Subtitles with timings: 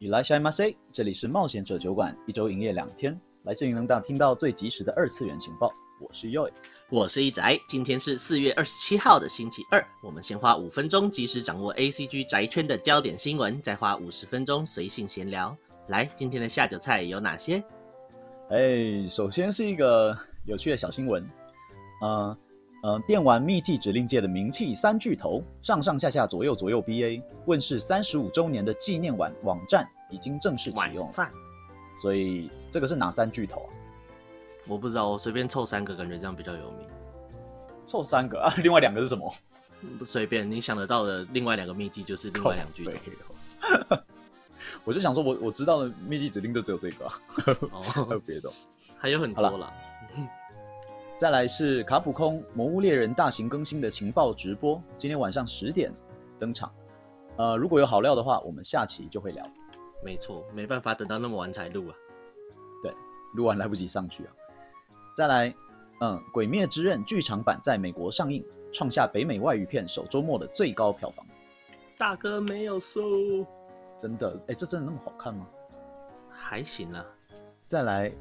[0.00, 5.72] いらっしゃいませ，这里是冒险者酒馆，一周营业两天，来这里能当听到最及时的二次元情报。
[6.00, 6.50] 我是 Yoy，
[6.90, 7.56] 我是一宅。
[7.68, 15.56] 今天是四月二十七号的星期二，我们先花五分钟及时掌握 ACG 宅圈的焦点新闻，再花五十分钟随性闲聊。
[15.86, 17.62] 来，今天的下酒菜有哪些？
[18.50, 21.24] 哎，首先是一个有趣的小新闻，
[22.00, 22.36] 呃
[22.83, 31.11] 呃，电玩秘技指令界的名气三巨头，上上下下左右左右 BA 问世三十五周年的纪念网网站已经正式启用。
[31.97, 33.69] 所以这个是哪三巨头啊？
[34.67, 36.87] 我不知道，我随便凑三个，感觉这样比较有名。
[37.85, 38.53] 凑三个 啊？
[38.57, 39.33] 另外两个是什么？
[39.97, 43.97] 不随便，你想得到的另外两个秘技就是另外两巨头。
[44.83, 47.13] 我就想说我，我我知道的秘技指令就只有这个啊。
[47.71, 48.51] 哦， 还有别的？
[48.97, 49.73] 还有很多啦。
[51.17, 55.91] 再来是卡普空《魔物猎人》大型更新的情报直播，今天晚上十点
[56.37, 56.71] 登场。
[57.37, 59.43] 呃，如果有好料的话，我们下期就会聊。
[60.05, 61.95] 没错，没办法等到那么晚才录啊。
[62.83, 62.93] 对，
[63.33, 64.33] 录完来不及上去啊。
[65.15, 65.55] 再来，
[66.01, 71.25] 嗯，《鬼灭之刃》剧场版在美国上映，创下北美外语片首周末的最高票房。
[71.97, 73.43] 大哥没有输，
[73.97, 74.39] 真的？
[74.49, 75.47] 哎，这真的那么好看吗？
[76.29, 77.03] 还行啊。
[77.65, 78.09] 再来，《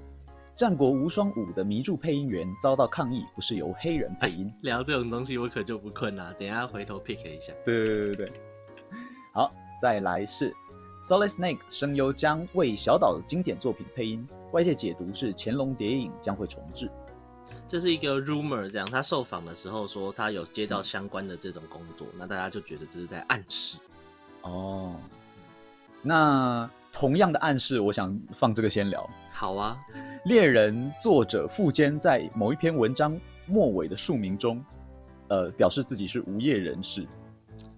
[0.56, 4.50] 战国无双五》的迷住配音员遭到抗议，不是由黑人配音。
[4.62, 7.52] 聊这种东西我可就不困了，等一下回头 pick 一下。
[7.62, 8.32] 对对对对。
[9.34, 10.50] 好，再来是
[11.02, 14.26] Solid Snake 声优将为小岛的经典作品配音。
[14.52, 16.90] 外界解读是《潜龙谍影》将会重制，
[17.68, 23.76] 这是一个 rumor，这样他受访的时候说他有接到相关的这种工作，那大家就觉得这是在暗示。
[24.40, 24.96] 哦，
[26.00, 29.06] 那同样的暗示，我想放这个先聊。
[29.30, 29.78] 好啊，
[30.24, 34.64] 猎人作者富坚在某一篇文章末尾的署名中，
[35.28, 37.06] 呃，表示自己是无业人士。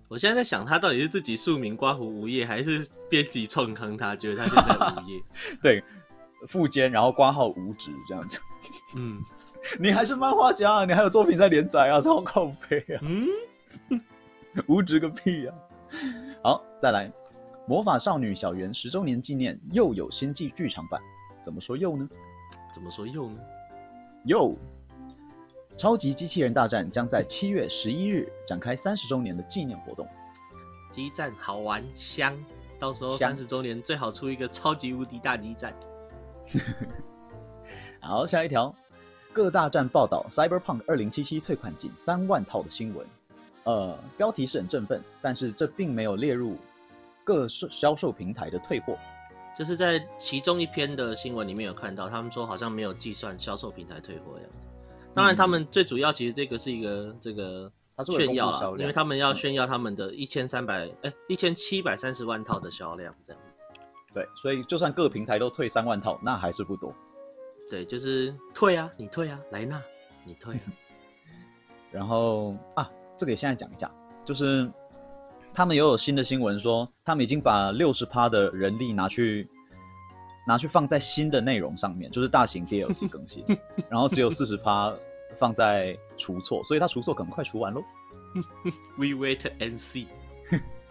[0.06, 5.20] 我现在在想，他到底是自己署名刮胡无业，还是编辑冲坑他，觉得他现在无业？
[5.60, 5.82] 对。
[6.46, 8.38] 富坚，然后挂号无职这样子。
[8.94, 9.20] 嗯，
[9.80, 13.02] 你还是漫画家，你还有作品在连载啊，超靠背啊。
[13.02, 13.26] 嗯，
[14.68, 15.54] 无职个屁啊！
[16.40, 17.08] 好，再来，
[17.68, 20.98] 《魔法少女小圆》十周年纪念又有新季剧场版，
[21.42, 22.08] 怎么说又呢？
[22.72, 23.38] 怎么说又呢？
[24.24, 24.56] 又，
[25.76, 30.08] 超级机器人大战将在七月十一日展开三十周年的纪念活动。
[30.90, 32.42] 激战好玩香，
[32.78, 35.78] 到时候三十周年最好出一个超级无敌大激战。
[38.00, 38.74] 好，下一条，
[39.30, 43.06] 各大站报道 Cyberpunk 二零七七退款仅三万套的新闻。
[43.64, 46.56] 呃，标题是很振奋，但是这并没有列入
[47.28, 48.96] 各售销售平台的退货。
[49.54, 54.66] 就是在其中一篇的新闻里面有看到，他们说好像没有计算销售平台退货的样子。
[55.14, 57.70] 当然，他们最主要其实这个是一个这个
[58.06, 63.42] 炫耀了，因为他们要炫耀他们的一千三百哎一千七百三十万套的销量这样。
[64.14, 66.94] 对，所以就算各平台都退三万套，那还是不多。
[67.68, 69.82] 对，就是退啊，你退啊，莱纳，
[70.24, 70.62] 你退啊。
[71.92, 73.90] 然后啊，这个也现在讲一下，
[74.24, 74.70] 就是
[75.58, 79.48] 他们也有新的新闻说，他们已经把六十趴的人力拿去
[80.46, 83.44] 拿去放在新的内容上面，就是大型 DLC 更新，
[83.88, 84.94] 然后只有四十趴
[85.36, 87.82] 放在除错，所以他除错可能快除完喽。
[88.96, 90.06] We wait and see。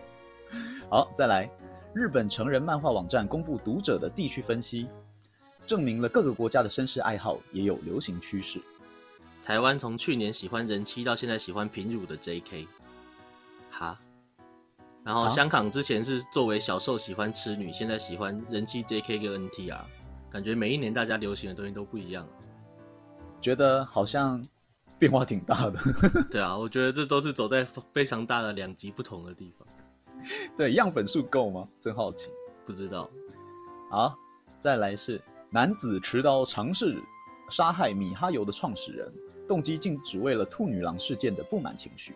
[0.91, 1.49] 好，再来。
[1.93, 4.89] 日本成人漫画网站公布读者的地区分析，
[5.65, 8.61] 证明了各个国家的绅士爱好也有流行趋势。
[9.45, 12.67] 台湾从去年喜欢人妻到现在喜欢平乳的 JK，
[13.71, 13.97] 哈。
[15.07, 19.79] 然后香港之前是作为小受喜欢吃女，现在喜欢人气 JK 跟 NTR，
[20.29, 22.27] 感觉每一年大家流行的东西都不一样，
[23.39, 24.45] 觉得好像
[24.99, 25.79] 变化挺大的。
[26.29, 29.65] 对啊，我觉得这都是走在非常大的两极不同的地方。
[30.57, 31.65] 对，样本数够吗？
[31.79, 32.29] 真好奇，
[32.65, 33.09] 不知道。
[33.89, 34.13] 好，
[34.59, 37.01] 再来是男子持刀尝试
[37.49, 39.09] 杀害米哈游的创始人，
[39.47, 42.13] 动机竟只为了兔女郎事件的不满情绪。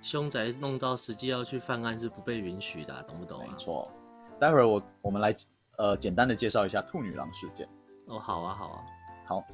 [0.00, 3.46] 凶宅弄到实际要去犯案是不被允许的，懂不懂啊？
[3.50, 3.90] 没错。
[4.38, 5.34] 待会儿我我们来
[5.76, 7.68] 呃简单的介绍一下兔女郎事件。
[8.06, 8.84] 哦，好啊，好啊，
[9.26, 9.44] 好。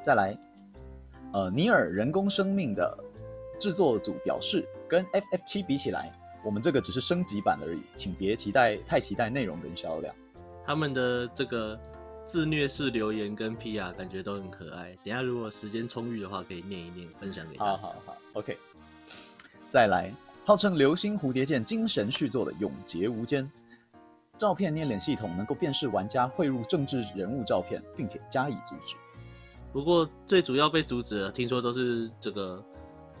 [0.00, 0.38] 再来，
[1.32, 2.96] 呃，尼尔人工生命的
[3.58, 6.12] 制作组表示，跟 FF 七比起来。
[6.44, 10.14] 我们这个只是升级版而已，请别期待太期待内容跟销量。
[10.62, 11.80] 他们的这个
[12.26, 14.92] 自虐式留言跟 PR 感觉都很可爱。
[15.02, 17.64] 等下如果时间充裕的话，可以念一念，分享给他。
[17.64, 18.58] 好好好，OK。
[19.74, 20.08] 再来，
[20.44, 23.44] 号称流星蝴蝶剑精神续作的《永劫无间》，
[24.38, 28.94] 照片捏脸系统能够辨识玩家汇入政治人物照片，并且加以阻止。
[29.72, 32.64] 不过最主要被阻止的，听说都是这个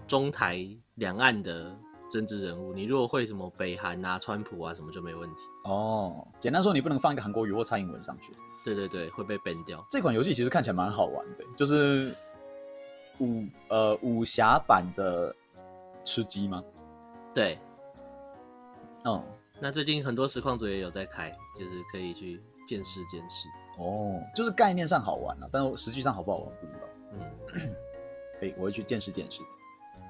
[0.06, 0.64] 中台
[0.94, 1.76] 两岸的。
[2.08, 2.72] 政治人物。
[2.72, 5.42] 你如果会什么北韩啊、川普啊什么就没问题。
[5.64, 8.32] 哦，简单说，你不能放一个韩国语或蔡英文上去。
[8.64, 9.84] 对对对，会被 ban 掉。
[9.90, 12.14] 这款游戏其实看起来蛮好玩的，就是
[13.18, 15.34] 武呃武侠版的
[16.04, 16.62] 吃鸡吗？
[17.32, 17.58] 对。
[19.04, 19.22] 哦，
[19.60, 23.48] 那最近很多实况组也有在开，就是可以去见识见识。
[23.78, 26.78] 哦，就是概念上好玩啊，但实际上好不好玩不知道。
[27.12, 27.74] 嗯，
[28.40, 29.42] 可以，我会去见识见识。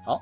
[0.05, 0.21] 好，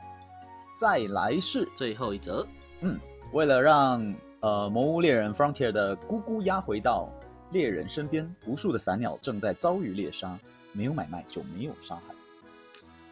[0.79, 2.47] 再来是最后一则。
[2.81, 2.99] 嗯，
[3.33, 7.09] 为了让呃魔物猎人 Frontier 的咕咕鸭回到
[7.51, 10.39] 猎人身边，无数的散鸟正在遭遇猎杀，
[10.73, 12.12] 没有买卖就没有杀害。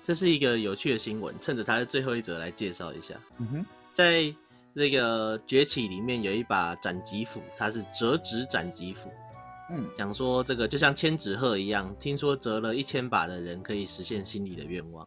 [0.03, 3.15] 这是一个有趣的新闻，趁着它的最后一则来介绍一下。
[3.39, 4.35] 嗯哼，在
[4.73, 9.11] 那个崛起里面有一把斩棘斧，它是折纸斩棘斧。
[9.73, 15.07] 嗯，讲说这个就像千纸鹤一样，听说折了一千把的人可以实现心里的愿望。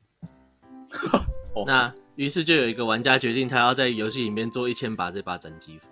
[1.55, 5.87] 哦、那于是就有一个玩家决定，他要在游戏里面做一千把这把斩棘斧。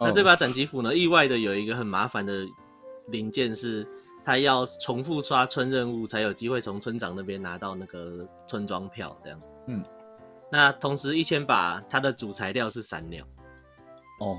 [0.00, 2.46] 哦、那这把斩棘斧呢，意外的有一个很麻烦的
[3.08, 3.86] 零件是，
[4.28, 9.40] 他要重复刷村任务才有机会从村长那边拿到那个村庄票，这样。
[9.68, 9.82] 嗯，
[10.52, 13.24] 那同时一千把它的主材料是散鸟。
[14.20, 14.36] 哦，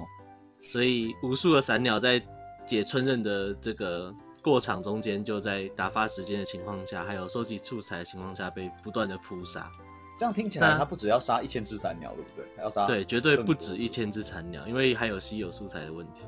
[0.62, 2.22] 所以无数的散鸟在。
[2.68, 4.14] 解村任的这个
[4.44, 9.72] 过场中间，就在打发时间的情况下，还有收集素材的情况下，被不断的扑杀。
[10.16, 12.46] 这样听起来，他不只要杀一千只散鸟，对不对？
[12.56, 16.22] 还要杀对，绝对不止一千只散鸟，因为还有稀有素材的问题。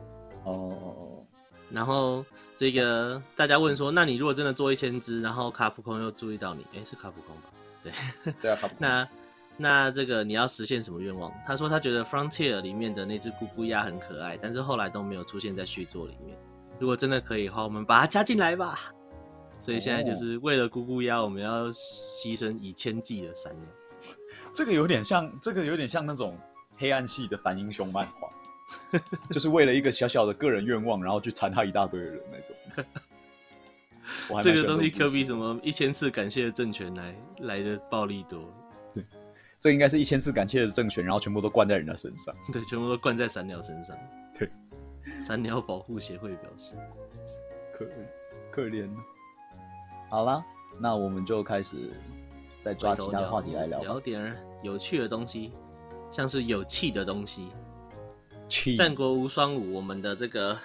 [0.45, 1.20] 哦哦哦。
[1.73, 2.25] 然后
[2.55, 7.43] 这个大家问说，那你如果真的做一千只，然后卡普空又注意到你，哎，是卡普空吧？
[7.81, 7.91] 对，
[8.41, 8.77] 对啊，卡普空。
[8.87, 9.07] 那
[9.57, 11.31] 那这个你要实现什么愿望？
[11.45, 16.37] 他说他觉得 Frontier 里面的那只咕咕鸭很可爱，但是后来都没有出现在续作里面。
[16.79, 18.79] 如果真的可以的话，我们把它加进来吧。
[19.59, 23.69] 所以现在就是为了咕咕鸭，我们要牺牲以千计的散鸟。
[24.53, 26.35] 这个有点像，这个有点像那种
[26.77, 28.27] 黑暗系的反英雄漫画，
[29.31, 32.85] 就是为了一个小小的个人愿望，然后去残害一大堆的人那种。
[34.41, 38.41] 这个东西可比什么一千次感谢的政权来来的暴力多。
[39.59, 42.35] 这应该是一千次感谢的政权，然后全部都灌在人家身上。
[42.51, 43.95] 对，全部都灌在散鸟身上。
[44.37, 44.49] 对，
[45.21, 46.75] 散鸟保护协会表示，
[47.77, 47.87] 可
[48.49, 48.89] 可怜。
[50.09, 50.43] 好啦，
[50.79, 51.91] 那我们就开始
[52.63, 55.51] 再抓其他的话题来聊，聊点有趣的东西，
[56.09, 57.49] 像是有气的东西。
[58.51, 58.75] 气。
[58.75, 60.55] 战国无双五，我们的这个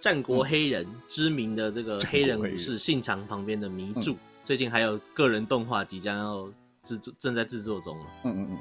[0.00, 6.50] 战国黑人、嗯、知名的这个黑人武士信长旁边的迷柱，嗯、最近还有个人动画即将要。
[6.84, 8.04] 制作正在制作中了。
[8.24, 8.58] 嗯嗯嗯。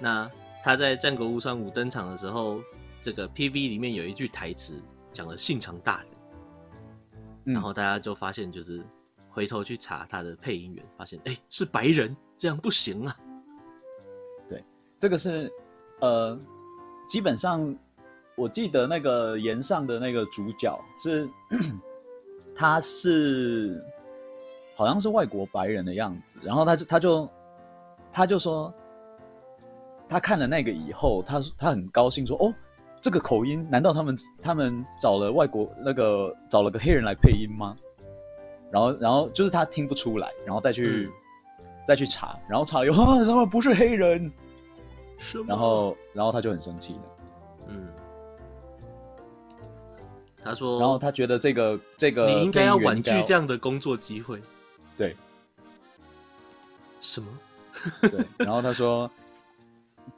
[0.00, 0.30] 那
[0.64, 2.62] 他在《战国无双五》登场的时候，
[3.02, 4.82] 这个 PV 里面有一句台词
[5.12, 6.06] 讲了“信长大人”，
[7.44, 8.82] 嗯、然后大家就发现，就是
[9.28, 13.14] 回头去查他的配音员，发现哎、欸、是白人，这样不行啊。
[14.48, 14.64] 对，
[14.98, 15.52] 这个是
[16.00, 16.40] 呃，
[17.06, 17.76] 基本上
[18.36, 21.28] 我记得那个岩上的那个主角是，
[22.54, 23.84] 他是
[24.74, 27.28] 好像是外国白人的样子，然后他就他就。
[28.14, 28.70] 他就说，
[30.06, 32.52] 他看了那个以后，他他很高兴说：“哦，
[33.00, 37.74] 这个口音，难道他们他们找了外国那个找了个黑人来配音吗？”
[38.70, 41.10] 然后然后就是他听不出来，然后再去、
[41.58, 44.30] 嗯、再去查，然后查了以后，啊，什么不是黑人？
[45.18, 45.42] 是？
[45.44, 47.00] 然后然后他就很生气了。
[50.44, 54.40] 他说，然后他觉得这个这个你应该要婉拒这样的工作机会。
[54.96, 55.16] 对，
[57.00, 57.28] 什么？
[58.02, 59.10] 对，然后他说：“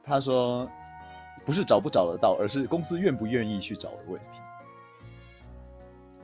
[0.03, 0.69] 他说
[1.45, 4.41] 不是找不找得到，而是公司愿不愿意去找的问题。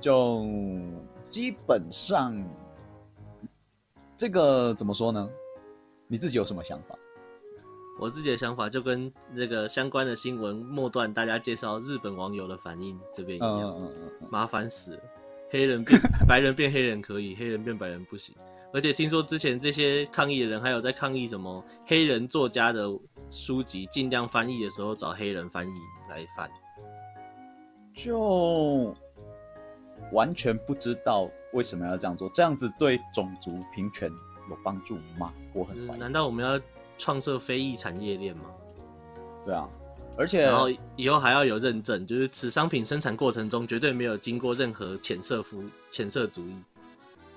[0.00, 0.44] 就
[1.28, 2.34] 基本上，
[4.16, 5.28] 这个怎么说呢？
[6.08, 6.98] 你自己有什么想法？
[8.00, 15.02] 我自己的想法就跟这个相关的新闻末段大家介绍日本网友的反应这边一样，嗯嗯麻烦死了。
[15.50, 18.34] 黑人变白人变黑人可以，黑人变白人不行。”
[18.72, 22.88] 而且听说之前这些抗议的人还有在抗议什么黑人作家的
[23.30, 25.72] 书籍，尽量翻译的时候找黑人翻译
[26.08, 26.50] 来翻，
[27.92, 28.94] 就
[30.12, 34.10] 完全不知道为什么要这样做，这样子对种族平权
[34.48, 35.34] 有帮助吗？
[35.52, 35.98] 我很怀疑。
[35.98, 36.58] 难道我们要
[37.00, 38.44] 创设非裔产业链嘛？
[39.46, 39.66] 对啊，
[40.18, 46.54] 而且然后以后还要有认证，就是此商品生产过程中绝对没有经过任何浅色服浅色主义。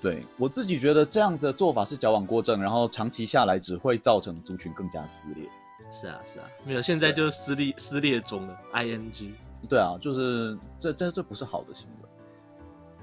[0.01, 5.49] 对，我自己觉得这样子的做法是矫枉过正，然后长期下来只会造成族群更加撕裂。
[5.89, 8.57] 是啊，是啊，没有，现在就撕裂撕裂中了。
[8.73, 9.33] I N G。
[9.69, 12.09] 对啊，就是这这这不是好的行为。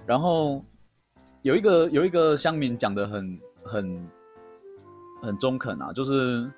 [0.07, 0.63] 然后
[1.41, 4.09] 有一个有一个乡民讲的很很
[5.23, 6.51] 很中肯啊，就是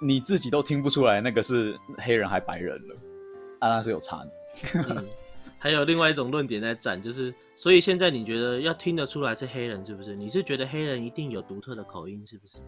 [0.00, 2.96] 你自己都听不出来那个是黑人还白人了，
[3.60, 4.30] 啊，那是有差的。
[4.88, 5.06] 嗯，
[5.58, 10.14] 还有另外一种论点在站，就是所以现在你觉得要听得出来是黑人是不是？
[10.14, 12.58] 你是觉得黑人一定有独特的口音是不是？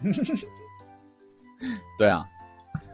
[1.98, 2.24] 对啊，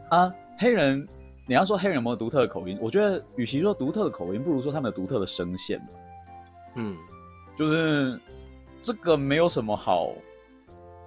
[0.09, 1.05] 啊，黑人，
[1.47, 2.77] 你要说黑人有没有独特的口音？
[2.81, 5.81] 我觉得与其说独特的口音，不如说他们有独特的声线。
[6.75, 6.95] 嗯，
[7.57, 8.19] 就是
[8.79, 10.13] 这个没有什么好，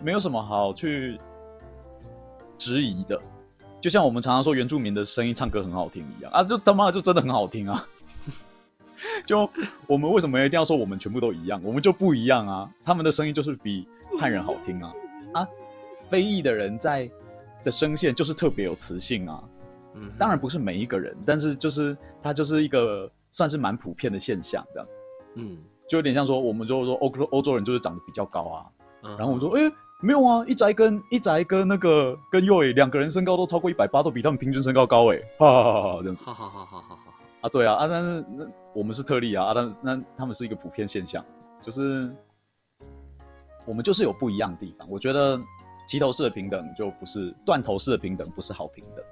[0.03, 1.19] 没有什么好去
[2.59, 3.21] 质疑的。
[3.81, 7.87] 就像我们常常说原住民的声音唱歌很好听一样啊，就他妈的就真的很好听啊！
[9.27, 9.49] 就
[9.87, 11.61] 我们为什么一定要说我们全部都一样？
[11.63, 12.71] 我们就不一样啊！
[12.83, 13.87] 他们的声音就是比
[14.19, 14.93] 汉人好听啊！
[15.35, 15.49] 啊，
[16.09, 17.11] 非裔的人在
[17.63, 19.45] 的声线就是特别有磁性啊！
[19.95, 24.95] 嗯，当然不是每一个人，但是就是他就是一个算是蛮普遍的现象，这样子。
[25.35, 28.67] 嗯，就有点像说，我们就说欧欧欧洲人就是长得比较高啊，
[29.03, 29.73] 嗯、然后我说，哎、欸，
[30.05, 41.25] 没有啊，一宅跟一宅跟那个跟右伟两个人身高都超过一百八，都比他们平均身高高哎，哈哈哈哈，这样，哈哈哈哈哈哈，啊，对啊，啊，但是那我们是特例啊，啊，但是那他们是一个普遍现象，
[41.63, 42.15] 就是
[43.65, 45.41] 我们就是有不一样的地方，我觉得
[45.89, 49.05] 齐头式的平等就不是断头式的平等，不是好平等。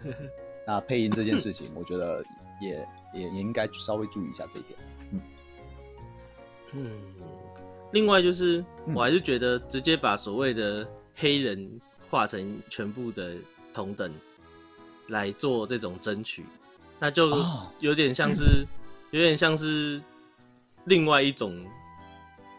[0.66, 2.24] 那配音这件事情，我觉得
[2.60, 4.78] 也也也应该稍微注意一下这一点。
[6.72, 6.90] 嗯，
[7.92, 13.34] 另外就是，我还是觉得直接把所谓的黑人化成全部的
[13.72, 14.10] 同等
[15.08, 16.44] 来做这种争取，
[16.98, 17.44] 那就
[17.80, 18.66] 有点像是，
[19.10, 20.02] 有点像是
[20.86, 21.64] 另外一种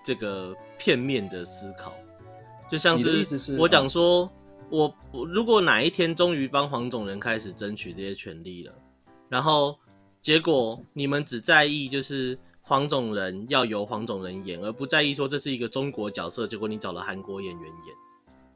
[0.06, 1.94] 这个片面的思考，
[2.70, 4.32] 就像是我讲说，
[4.70, 8.74] 我我如果哪一天终于帮黄种人开始争取这些权利了，
[9.30, 9.80] 然后
[10.22, 12.38] 结果你们只在意就是。
[12.66, 17.96] 黄种人要由黄种人演，而不在意说这是一个中国角色，结果你找了韩国演员演。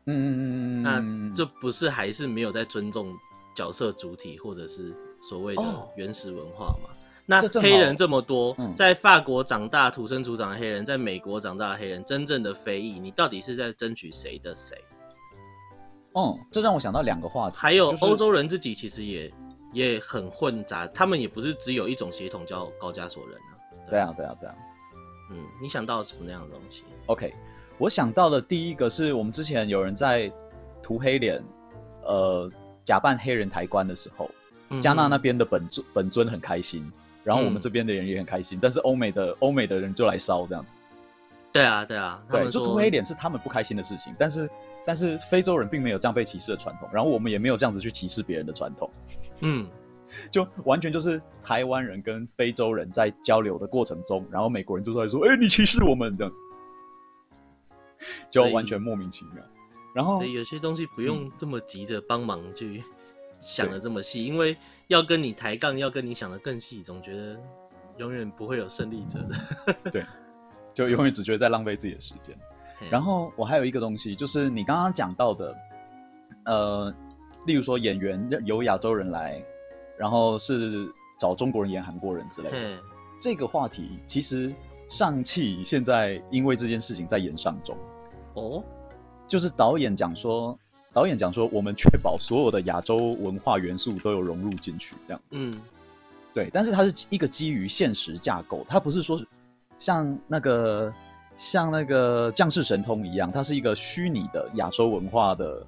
[0.05, 3.13] 嗯嗯嗯嗯，那这不是还是没有在尊重
[3.53, 5.63] 角色主体或者是所谓的
[5.97, 6.89] 原始文化吗？
[6.89, 6.95] 哦、
[7.25, 14.81] 那黑人这么多，嗯、在法国长大、土生土长的黑人，在美国长大的黑人，真正的非裔，你到底是在争取谁的谁？
[16.13, 19.29] 哦，这让我想到两个话题，还有欧洲人自己其实也
[19.73, 23.56] 也很混杂，他们也不是只有一种血统叫高加索人啊。
[23.89, 24.55] 对啊，对啊，对啊，
[25.31, 27.33] 嗯，你想到什么样的东西？OK，
[27.77, 30.31] 我想到的第一个是我们之前有人在
[30.81, 31.41] 涂黑脸，
[32.03, 32.49] 呃，
[32.83, 34.29] 假扮黑人抬棺的时候，
[34.69, 36.89] 嗯、加纳那边的本尊本尊很开心，
[37.23, 40.75] 然后我们这边的人也很开心，嗯、但是欧美的欧美的人就来烧这样子。
[41.53, 44.49] 对啊，对啊，对，就涂黑脸是他们不开心的事情，但是
[44.85, 48.89] 但是非洲人并没有这样被歧视的传统，然后我们也没有这样子去歧视别人的传统，
[49.41, 49.67] 嗯。
[50.31, 56.39] 就完全就是台湾人跟非洲人在交流的过程中，然后美国人就在说：“哎、欸，你歧视我们这样子。”
[58.29, 59.43] 就完全莫名其妙。
[59.95, 62.83] 然后有些东西不用这么急着帮忙去
[63.39, 64.55] 想的这么细，对因为
[64.87, 67.39] 要跟你抬杠，要跟你想的更细，总觉得
[67.97, 69.75] 永远不会有胜利者的。
[69.91, 70.05] 对，
[70.73, 72.37] 就永远只觉得在浪费自己的时间。
[72.91, 75.55] 然后我还有一个东西，就是你刚刚讲到的，
[76.45, 76.93] 呃，
[77.45, 79.43] 例如说演员由亚洲人来。
[79.97, 80.87] 然后是
[81.17, 82.77] 找中国人演韩国人之类的，嘿
[83.19, 84.53] 这个话题其实
[84.87, 87.75] 上汽现在因为这件事情在演上中。
[88.35, 88.63] 哦，
[89.27, 90.57] 就是导演讲说，
[90.93, 95.21] 导演讲说，我们确保所有的亚洲文化元素都有融入进去，这样。
[95.31, 95.51] 嗯，
[96.33, 99.19] 对，但是它是一个基于现实架构，它不是说
[99.79, 100.93] 像那个
[101.35, 105.65] 像那个降世神通一样，它是一个虚拟的亚洲文化的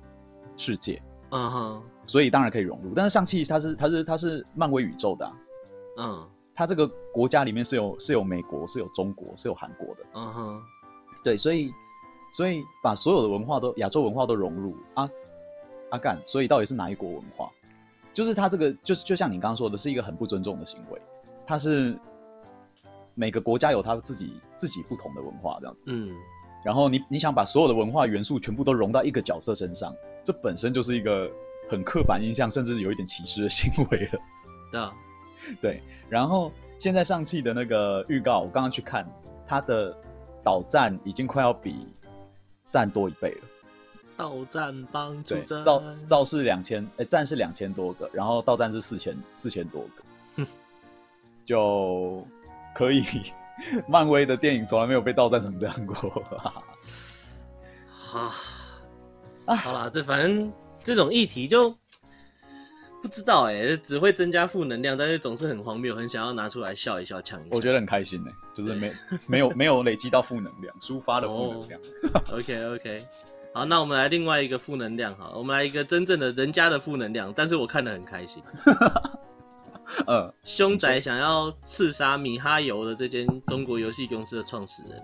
[0.55, 1.01] 世界。
[1.31, 1.83] 嗯哼。
[2.09, 5.33] 所以当然可以融入，但是上汽它是它是它是漫威宇宙的、啊，
[5.99, 10.61] 嗯，它这个国家里面是有是有美国是有中国是有韩国的，嗯哼，
[11.23, 11.71] 对，所以
[12.33, 14.75] 所以把所有的文化都亚洲文化都融入。
[14.95, 15.07] 啊
[15.91, 17.47] 阿干、啊，所以到底是哪一国文化？
[18.11, 20.99] 就是他这个就是就像你刚刚说的，是一个很不尊重的行为，
[21.45, 21.95] 他是
[23.13, 26.11] 每个国家有他自己自己不同的文化这样子，嗯，
[26.65, 31.29] 然后你你想把所有的文化元素全部都融到一个角色身上，这本身就是一个。
[31.69, 34.19] 很刻板印象，甚至有一点歧视的行为了。
[34.71, 34.93] 对啊，
[35.61, 35.81] 对。
[36.09, 39.07] 然后现在上汽的那个预告，我刚刚去看，
[39.47, 39.95] 它的
[40.43, 41.87] 导站已经快要比
[42.71, 43.47] 站多一倍了。
[44.17, 49.85] 导站帮助赞，造造是两千，哎，站是两千多个，然后导站是四千四千多
[50.35, 50.45] 个，
[51.45, 52.27] 就
[52.75, 53.03] 可以。
[53.87, 55.95] 漫威的电影从来没有被导赞成这样过。
[57.91, 58.31] 哈，
[59.45, 60.51] 啊，好啦，这反正。
[60.83, 61.69] 这种议题就
[63.01, 67.49] 不知道哎、欸，只会增加负能量，但是总是很荒谬，很想要拿出来笑一笑、呛一下。
[67.51, 71.81] 我觉得很开心呢、欸，就是没对没有 没有累积到负能量，抒发的负能量。
[72.11, 73.03] Oh, OK OK，
[73.53, 78.43] 好，那我们来另外一个负能量，哈，我们来一个真正的人家的负能量，但是我看得很开心。
[80.05, 85.01] 呃，凶宅想要刺杀米哈游的这间中国游戏公司的创始人，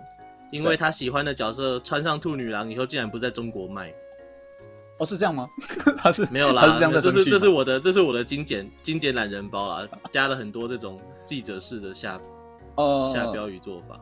[0.52, 3.94] 因为他喜欢的角色穿上兔女郎以后，竟然不在中国卖。
[4.98, 5.50] 哦，是这样吗？
[5.98, 12.20] 他是没有啦，是这样的，这是这是我的这是我的精简精简懒人包啦，加了很多这种记者式的下
[12.76, 14.00] 呃下标语做法。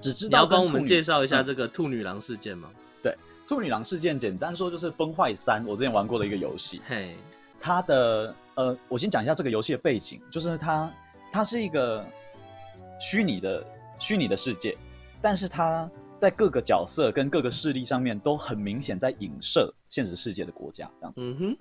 [0.00, 2.70] 只知道你要帮我们介绍一下这个兔女郎事件吗？
[3.02, 3.14] 对，
[3.46, 6.80] 兔女郎事件简单说就是《崩坏三》，我之前玩过的一个游戏。
[6.86, 7.16] 嘿，
[7.60, 10.90] 它的呃，我先讲一下这个游戏的背景，就是它
[11.32, 12.02] 它是一个
[12.98, 13.62] 虚拟的
[13.98, 14.74] 虚拟的世界，
[15.20, 21.22] 但是它在各个角色跟各个势力上面都很明显在影射现实世界的国家这样子。
[21.22, 21.56] 嗯哼。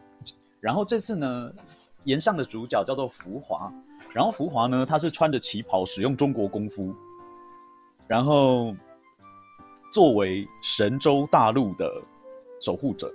[0.60, 1.52] 然后这次呢，
[2.04, 3.72] 岩上的主角叫做浮华，
[4.14, 6.94] 然后浮华呢，他是穿着旗袍，使用中国功夫。
[8.06, 8.76] 然后，
[9.94, 11.90] 作为神州大陆的
[12.60, 13.10] 守护者，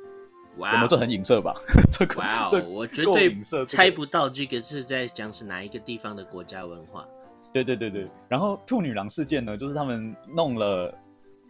[0.57, 1.55] 哇、wow，有没有这很影射吧？
[1.93, 7.07] 这个，哇、wow，我绝对猜不到这个是在讲是哪一个地方的国家文化。
[7.53, 8.09] 对对对对。
[8.29, 10.95] 然后兔女郎事件呢，就是他们弄了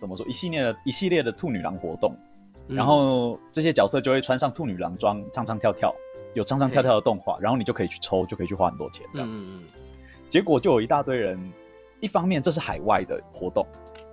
[0.04, 2.14] 怎么说一系列的一系列的兔女郎活动，
[2.68, 5.94] 嗯，然后这些角色就会穿上兔女郎装，唱唱跳跳，
[6.34, 9.06] 有唱唱跳跳的动画，然后你就可以去抽，就可以去花很多钱。
[9.14, 9.34] 这样子。
[9.37, 9.62] 嗯嗯。
[10.28, 11.38] 结果就有一大堆人。
[12.00, 13.66] 一方面这是海外的活动，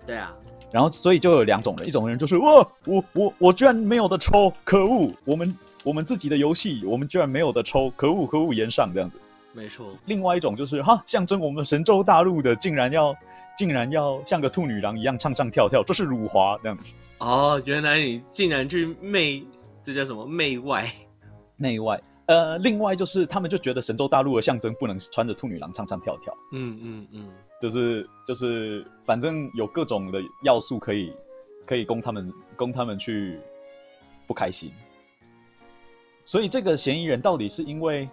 [0.05, 0.33] 对啊，
[0.71, 5.12] 然后所以就有两种人，一种人就是哇，我我我居然没有的抽，可恶！
[5.25, 8.53] 我们我们自己的游戏，我们居然没有的抽，可恶可恶！
[8.53, 9.19] 言上这样子，
[9.51, 9.88] 没错。
[10.05, 13.13] 另外一种就是哈，象征我们神州大陆的，竟然要
[13.58, 16.93] 竟然要像个兔女郎一样唱唱跳跳，这是辱华这样子。
[17.20, 19.43] 哦，原来你竟然去媚，
[19.84, 20.91] 这叫什么媚外？
[21.58, 22.01] 媚外。
[22.27, 26.34] 呃，另外就是他们就觉得神州大陆的象征不能穿着兔女郎唱唱跳跳。
[26.53, 27.29] 嗯嗯嗯。
[27.62, 31.13] 就是就是，反正有各种的要素可以
[31.65, 33.38] 可以供他们供他们去
[34.25, 34.72] 不开心，
[36.25, 38.10] 所以这个嫌疑人到底是因为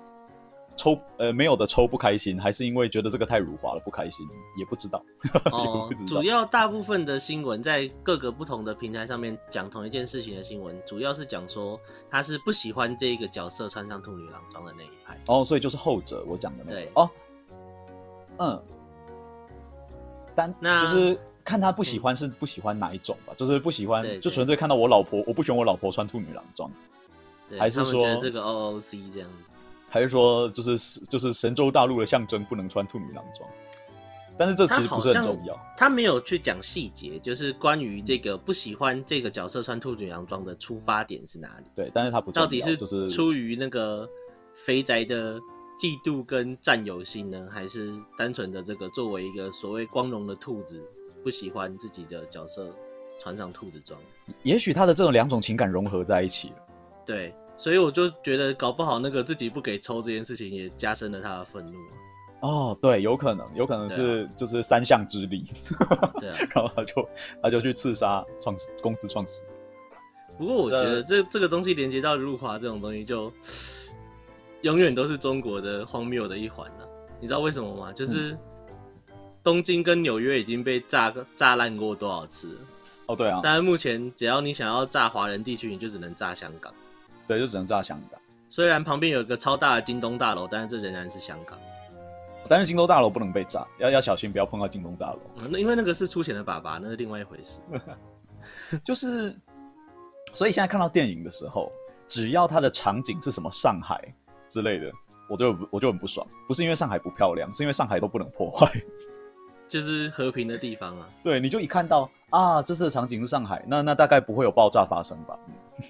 [0.78, 4.24] 抽呃没有的抽不开心，还是因为觉得这个太辱华了不开心，
[4.56, 5.04] 也不知道。
[5.52, 15.20] 哦，主要大部分的新闻在各个不同的平台上面讲同一件事情的新闻，主要是讲说他是不喜欢这个角色穿上兔女郎装的那一派。
[15.26, 16.80] 哦，所以就是后者我讲的那个。
[16.80, 17.10] 对哦，
[18.38, 18.62] 嗯。
[20.40, 26.70] 但就是看他不喜欢是不喜欢哪一种吧，就是不喜欢就纯粹看到我老婆，我不喜欢我老婆穿兔女郎装，
[27.58, 29.52] 还是说这个 OOC 这样子，
[29.88, 33.48] 还是说就是就是神州大陆的象征不能穿兔女郎装？
[34.36, 41.64] 但是这其实不是很重要，他，他没有去讲细节，就是关于这个不喜欢这个角色穿兔女郎装的出发点是哪里？
[41.74, 44.08] 对，但是他不到底是就是出于那个
[44.54, 45.40] 肥宅的。
[45.78, 50.82] 嫉妒跟占有心呢，还是单纯的这个作为一个所谓光荣的兔子，
[51.22, 52.74] 不喜欢自己的角色
[53.20, 53.96] 穿上兔子装？
[54.42, 56.56] 也许他的这种两种情感融合在一起了。
[57.06, 61.78] 对，所以我就觉得搞不好那个自己不给抽这件事情，也加深了他的愤怒。
[62.40, 65.44] 哦，对，有可能，有可能是、啊、就是三项之力。
[66.18, 67.08] 对啊， 然后他就
[67.42, 69.52] 他就去刺杀创始公司创始人。
[70.38, 73.30] 不过我觉得这这个东西连接到入华这种东西就。
[74.62, 76.88] 永远都是中国的荒谬的一环了、啊，
[77.20, 77.92] 你知道为什么吗？
[77.92, 78.36] 就是
[79.40, 82.60] 东京跟纽约已经被炸炸烂过多少次了？
[83.06, 83.38] 哦，对啊。
[83.40, 86.74] 但是目前只要你想要炸华人地区，你就只能炸香港。
[87.28, 88.20] 对，就只能炸香港。
[88.48, 91.56] 虽然旁边有一个超大的京东大楼，但是这仍然是香港。
[92.48, 95.20] 但是京东大楼不能被炸，要要小心，不要碰到京东大楼。
[95.36, 97.60] 那、嗯、因为那个是出钱的爸爸，那是另外一回事。
[98.82, 99.36] 就是，
[100.32, 101.70] 所以现在看到电影的时候，
[102.08, 104.02] 只要它的场景是什么上海。
[104.48, 104.90] 之类的，
[105.28, 108.66] 我就我就很不爽，不是因为上海不漂亮，是因为上海都不能破坏，
[109.68, 111.08] 就是和平的地方啊。
[111.22, 115.38] 对，你就一看到啊，这次的场景是上海，那那大概不会有爆炸发生吧？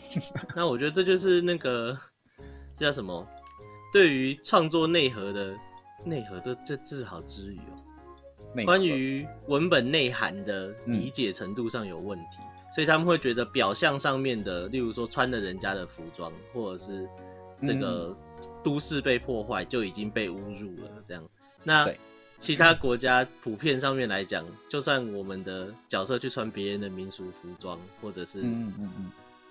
[0.54, 1.96] 那我觉得这就是那个
[2.76, 3.26] 这叫什么？
[3.92, 5.54] 对于创作内核的
[6.04, 8.64] 内核，这这这是好之余哦。
[8.64, 17.08] 关于文本内涵的理解程度上有问题，嗯，所以他们会觉得表象上面的，例如说穿了人家的服装，或者是
[17.64, 18.08] 这个。
[18.08, 18.16] 嗯
[18.62, 21.20] 都市被破坏就已经被侮辱了，这样。
[21.64, 21.90] 那
[22.38, 28.44] 其他国家普遍上面来讲，就算我们的角色去穿别人的民俗服装，或者是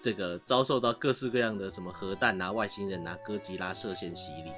[0.02, 4.52] 这个遭受到各式各样的什么核弹啊、外星人啊、哥吉拉射线洗礼，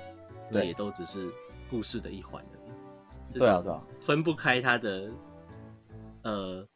[0.49, 1.29] 那也都只是
[1.69, 3.39] 故事的一环而已。
[3.39, 5.11] 对啊，对啊，分不开它的
[6.23, 6.67] 呃。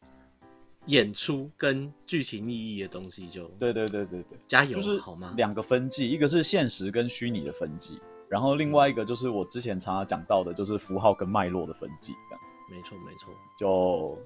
[0.88, 5.32] 演出跟剧情意义的东西就对对对对对，加油，就是好吗？
[5.34, 12.52] 两个分季，一个是现实跟虚拟的分际，然后另外一个就是我之前常常讲到的，就是符号跟脉络的分级，这样子。
[12.70, 14.18] 没错没错，就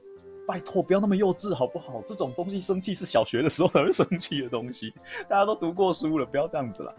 [0.46, 2.00] 拜托不要那么幼稚好不好？
[2.06, 4.92] 这种东西生气是小学的时候才 会生气的东西，
[5.28, 6.94] 大家都读过书了，不要这样子了。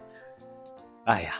[1.05, 1.35] 哎呀，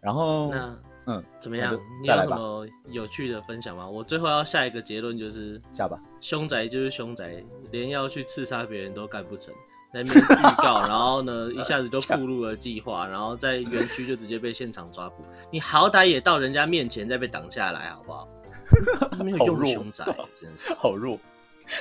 [0.00, 1.72] 然后那嗯，怎么样？
[2.02, 3.88] 你有什么有趣的分享吗？
[3.88, 5.98] 我最后要下一个结论就是下吧。
[6.20, 9.54] 凶宅就是凶宅，连要去刺杀别人都干不成。
[9.96, 15.22] 在面预告， 然后呢，一下子就暴露了计划，然后在园区就直接被现场抓捕。
[15.50, 18.28] 你好歹也到人家面前再被挡下来，好不好？
[19.24, 20.04] 没有用凶宅，
[20.34, 21.18] 真的是 好弱。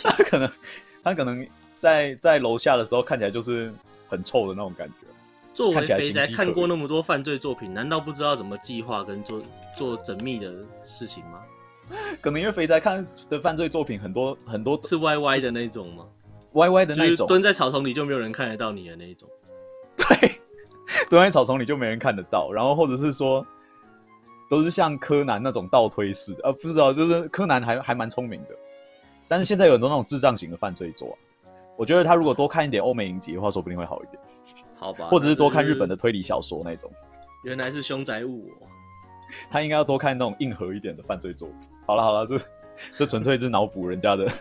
[0.01, 0.49] 他可能，
[1.03, 3.73] 他可能在在楼下的时候看起来就是
[4.07, 4.95] 很臭的那种感觉。
[5.53, 9.41] 作为肥宅，看过那么多犯罪作品，难道不知道怎么计划跟做
[9.77, 11.41] 做缜密的事情吗？
[12.21, 16.05] 可能因为肥宅看的犯罪作品很多很多是歪歪的那种吗？
[16.55, 19.29] 歪歪的那种，蹲在草丛里就没有人看得到你的那一种。
[19.95, 20.31] 对，
[21.09, 22.51] 蹲在草丛里就没人看得到。
[22.51, 23.45] 然后或者是说，
[24.49, 28.49] 都是像柯南那种倒推式的，呃，不知道，就是柯南还还蛮聪明的。
[29.27, 31.17] 但是现在有很多那种智障型的犯罪作，
[31.75, 34.21] 我觉得他如果多看一点欧美影集的话，说不定会好一点。
[34.75, 36.91] 好吧，或者是多看日本的推理小说那种。
[37.43, 38.49] 原来是凶宅物，
[39.49, 41.57] 他应该要多看那种硬核一点的犯罪作品。
[41.87, 42.39] 好了好了，这
[42.91, 44.31] 这纯粹是脑补人家的。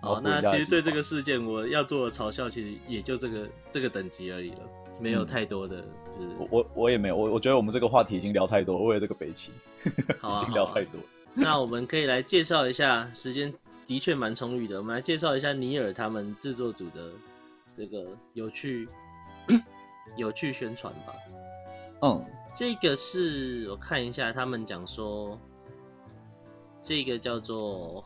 [0.00, 4.58] 好，那其实对这个事件，我要做的嘲笑，其实也就这个这个等级而已了，
[5.00, 5.84] 没有太多的。
[6.16, 9.50] 就是我我我也没有，我我觉得我们这个话题已经聊太多，为了这个北七，
[9.84, 11.00] 已经聊太多。
[11.34, 13.52] 那我们可以来介绍一下，时间
[13.86, 17.10] 的确蛮充裕的，我们来介绍一下尼尔他们制作组的
[17.76, 18.88] 这个有趣
[20.16, 21.12] 有趣宣传吧。
[22.02, 25.36] 嗯，这个是我看一下，他们讲说，
[26.84, 28.04] 这个叫做。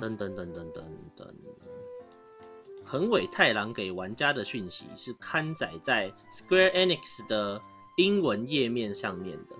[0.00, 0.84] 等等等等等
[1.16, 1.34] 等，
[2.84, 7.60] 横尾太郎给玩家的讯息是刊载在 Square Enix 的
[7.96, 9.56] 英文页面上面的。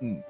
[0.00, 0.22] 嗯，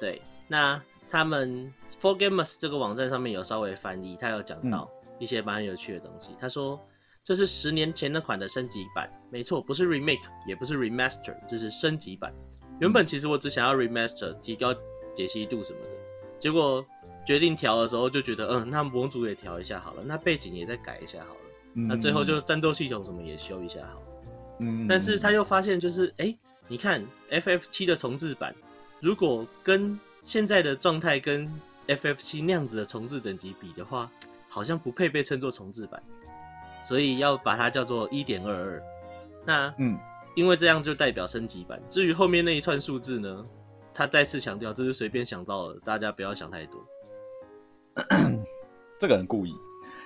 [0.00, 0.20] 对。
[0.48, 6.34] 那他们 For Gamers 这个网站上面有稍微翻译，他有讲到一些蛮有趣的东西。
[6.40, 6.80] 他说
[7.22, 12.34] 这是十年前那款的升级版，没错，不是 remake，也不是 remaster，这是升级版。
[12.80, 14.74] 原本其实我只想要 remaster，提高
[15.14, 15.88] 解析度什么的，
[16.40, 16.84] 结果。
[17.24, 21.40] 决定调的时候就觉得，嗯，那模组也调一下好了，那背景也再改一下好了，
[21.74, 24.06] 嗯、那最后就战斗系统什么也修一下好了。
[24.60, 28.54] 嗯，但是他又发现，就是，哎、欸，你看 FF 七的重置版，
[29.00, 31.50] 如果跟现在的状态跟
[31.88, 34.10] FF 七那样子的重置等级比的话，
[34.48, 36.02] 好像不配被称作重置版，
[36.82, 38.82] 所以要把它叫做一点二二。
[39.44, 39.98] 那，嗯，
[40.36, 41.82] 因为这样就代表升级版。
[41.90, 43.44] 至于后面那一串数字呢，
[43.92, 46.80] 他再次强调这是随便想到的，大家不要想太多。
[48.98, 49.54] 这个人故意，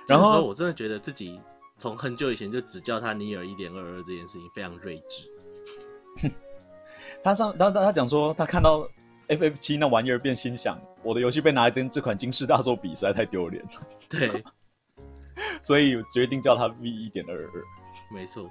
[0.07, 1.39] 然后我真的觉得自己
[1.77, 6.31] 从很久以前就只叫他尼尔一点二二这件事情非常睿智。
[7.23, 8.87] 他上他他讲说他看到
[9.27, 13.69] FF 七那玩意儿变心想，我的游戏被拿来跟这款惊世大作比，实在太丢脸了。
[14.09, 14.43] 对，
[15.61, 17.63] 所以决定叫他 V 一点二二。
[18.11, 18.49] 没错，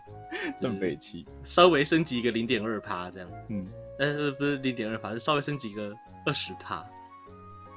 [0.61, 3.29] 正北七稍微升级一个零点二趴这样。
[3.49, 3.67] 嗯，
[3.99, 5.93] 但是不是零点二趴，是稍微升级一个
[6.27, 6.85] 二十趴。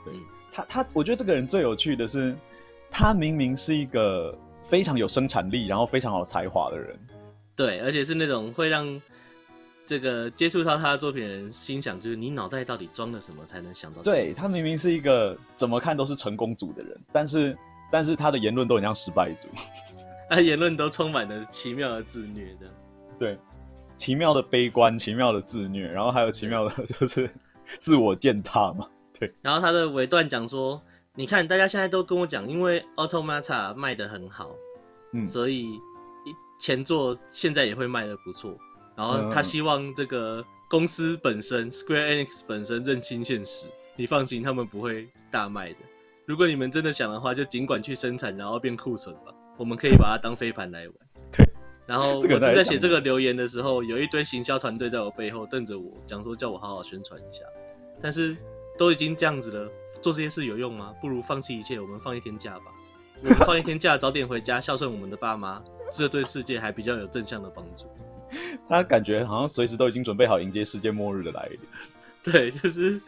[0.04, 0.13] 对。
[0.52, 2.36] 他他，我觉得这个人最有趣的是，
[2.90, 7.00] 他明明是一个非常有生产力，然后非常有才华的人，
[7.56, 9.02] 对，而且是那种会让
[9.86, 14.02] 这个接触到他的作品的人心想，就是你脑袋到底装了什么才能想到？
[14.02, 17.58] 对，他明明是一个怎么看都是成功组的人，但是
[17.92, 19.48] 但是他的言论都很像失败组，
[20.30, 22.68] 他言论都充满了奇妙的自虐的，
[23.20, 23.38] 对，
[23.98, 27.30] 奇妙的悲观，奇妙的自虐，然后还有奇妙的就是
[27.80, 28.88] 自我践踏嘛。
[29.42, 30.82] 然后他的尾段讲说
[31.16, 34.56] ：“你看，大家现在都跟我讲，因为 Automata 卖的很好，
[35.14, 35.80] 嗯，所以
[36.60, 38.58] 前作现在也会卖的不错。
[38.96, 43.68] 然后他希望这个公司本身、嗯、Square Enix 本身认清现实。
[43.96, 45.78] 你放心，他们不会大卖的。
[46.26, 49.34] 如果你们真的想的话，就尽管去生产，然后变库存吧。
[49.58, 50.96] 我们可以把它当飞盘来玩。
[51.32, 51.46] 对。
[51.86, 57.44] 然后我正在写这个留言的时候，有一堆行销团队在我背后瞪着我，讲说叫我好好宣传一下。
[58.02, 58.36] 但是。”
[58.82, 60.91] 都已经这样子了，做这些事有用吗？
[61.00, 62.63] 不如放弃一切，我们放一天假吧。
[63.22, 67.86] 我们放一天假，早点回家孝顺我们的爸妈，这对世界还比较有正向的帮助。
[68.67, 71.60] 他感觉好像随时都已经准备好迎接世界末日的来临。
[72.34, 73.00] 对，就是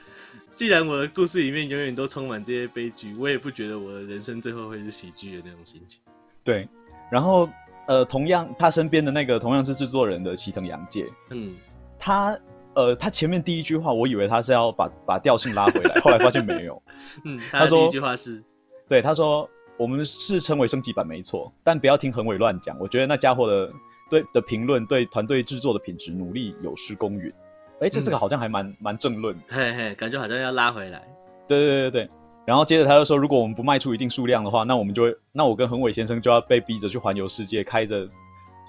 [0.55, 6.03] 既然我的故事里面永远都充满这些悲剧，我也不觉得我的人生最后会是喜剧的那种心情。
[6.43, 6.69] 对，
[7.12, 7.49] 然后
[7.88, 11.55] 呃，同样他身边的那个同样是制作人的齐藤洋介，嗯，
[11.97, 12.39] 他。
[12.75, 16.81] 呃，他前面第一句话，我以为他是要把把调性拉回来，后来发现没有。
[17.25, 18.43] 嗯，他说第一句话是，
[18.88, 22.77] 对，他说我们是称为升级版没错，但不要听恒伟乱讲。
[22.79, 23.71] 我觉得那家伙的
[24.09, 27.31] 对的评论对团队制作的品质努力有失公允。
[27.75, 31.01] 哎、欸，这这个好像还蛮蛮、嗯、正论，嘿嘿，感觉好像要拉回来。
[31.47, 32.09] 对对对对，
[32.45, 38.07] 然后接着他就说，如果我们不卖出一定数量的话，那我们就会，那我跟恒伟先生就要被逼着去环游世界，开着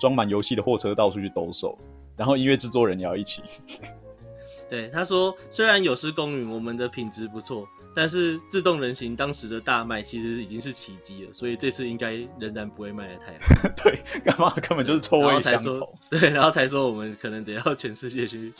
[0.00, 1.78] 装满游戏的货车到处去兜售，
[2.16, 3.42] 然后音乐制作人也要一起。
[4.68, 13.68] 对，他说，虽然有失公允，我们的品质不错，但是自动人形当时的大卖其实已经是奇迹了，所以这次应该仍然不会卖的太好。
[13.76, 15.94] 对，干嘛根本就是臭味相投。
[16.10, 18.52] 对，然后才说我们可能得要全世界去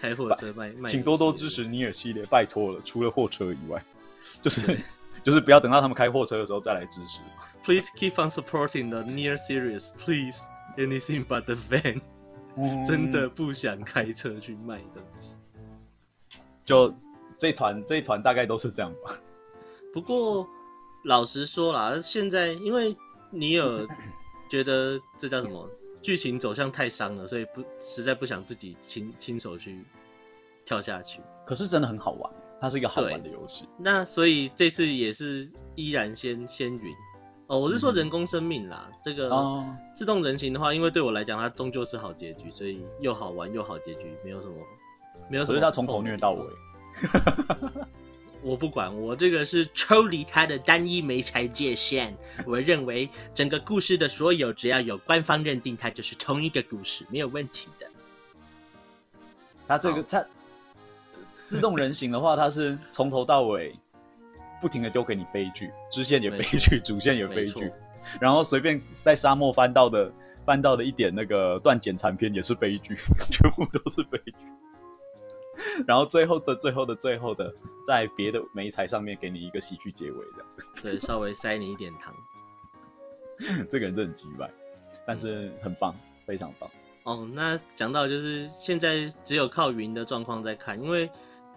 [0.00, 0.88] 开货车卖卖。
[0.88, 3.82] 请多多支持尼尔系列，拜托了，除了货车以外。
[4.40, 4.78] 就是
[5.22, 7.20] 就是不要等到他们开货车的时候再来支持。
[7.62, 10.40] Please keep on supporting the near series, please.
[10.78, 12.00] Anything but the van。
[12.86, 15.34] 真的不想开车去卖东西。
[16.64, 16.94] 就
[17.38, 19.18] 这团这一团大概都是这样吧。
[19.92, 20.46] 不过
[21.04, 22.96] 老实说啦，现在因为
[23.30, 23.86] 尼尔
[24.50, 25.68] 觉得这叫什么
[26.02, 29.84] 剧情走向太伤了，所以不实在不想自己亲亲手去
[30.64, 31.20] 跳下去。
[31.46, 32.32] 可是真的很好玩。
[32.62, 36.94] 它是一个好玩的游戏，那所以这次也是依然先先云
[37.50, 37.58] 哦。
[37.58, 44.54] 我是说人工生命啦，嗯、这个自动人形的话，因为对我来讲，它终究是好结局，所以又好玩又好结局，没有什么，
[45.28, 45.54] 没有什么。
[45.54, 46.46] 所以它从头虐到尾。
[48.42, 52.16] 我不管，我这个是抽离它的单一媒材界限。
[52.46, 57.86] 我认为整个故事的所有，只要有官方认定，它就是同一个故事，没有问题的。
[59.68, 60.24] 它这个它。
[61.46, 63.74] 自动人形的话，它是从头到尾
[64.60, 67.72] 不停的丢给你悲剧，支线也悲剧，主线也悲剧，
[68.20, 70.12] 然后随便在沙漠翻到的
[70.44, 72.94] 翻到的一点那个断简残篇也是悲剧，
[73.30, 74.34] 全部都是悲剧。
[75.86, 77.52] 然后最后的最后的最后的，
[77.86, 82.14] 在别的媒材上面给你一个喜剧结尾，这样子，对，稍微塞你一点糖。
[83.70, 84.50] 这个人真的很奇怪，
[85.06, 85.94] 但是很棒，
[86.26, 86.70] 非常棒。
[87.04, 91.10] 哦，那讲到就是现在只有靠云的状况在看，因为。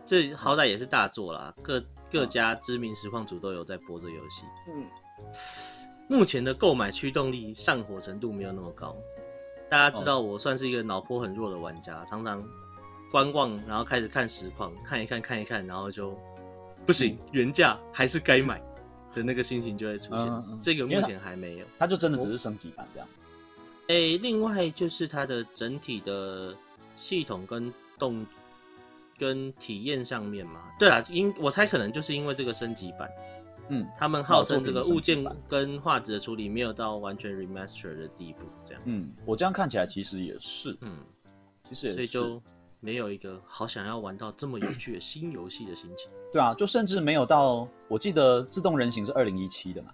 [0.06, 4.44] 这好歹也是大作啦，各各家知名实况组都有在播这游戏。
[4.68, 4.86] 嗯，
[6.10, 8.96] 目前的购买驱动力上火程度没有那么高。
[9.70, 12.44] 大家知道我算是一个脑波很弱的玩家，常常
[13.12, 16.16] 观望，然后开始看实况，看一看看一看，然后就
[16.86, 18.62] 不行，原价还是该买
[19.16, 20.28] 的那个心情就会出现。
[20.28, 23.08] 嗯嗯，这个目前还没有，它就真的只是升级版这样。
[23.88, 26.54] 哎、欸，另外就是它的整体的
[26.96, 28.26] 系统跟动。
[29.17, 33.10] 跟体验上面嘛，对啦，因我猜可能就是因为这个升级版，
[33.69, 40.97] 嗯，他们号称这个物件跟画质的处理没有到完全 remaster 的地步，这样，嗯，我这样看起来其实也是，嗯，
[41.63, 42.41] 其实也是，所以就
[42.80, 49.93] 没有一个好想要玩到这么有趣的新游戏的心情，对啊，就甚至没有到，我记得自动人形是二零一七的嘛，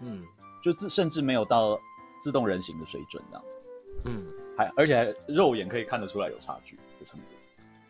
[0.00, 0.24] 嗯，
[0.62, 1.78] 就自甚至没有到
[2.20, 3.58] 自动人形的水准这样子，
[4.04, 4.26] 嗯，
[4.56, 7.26] 还而且还肉眼可以看得出来有差距的程度。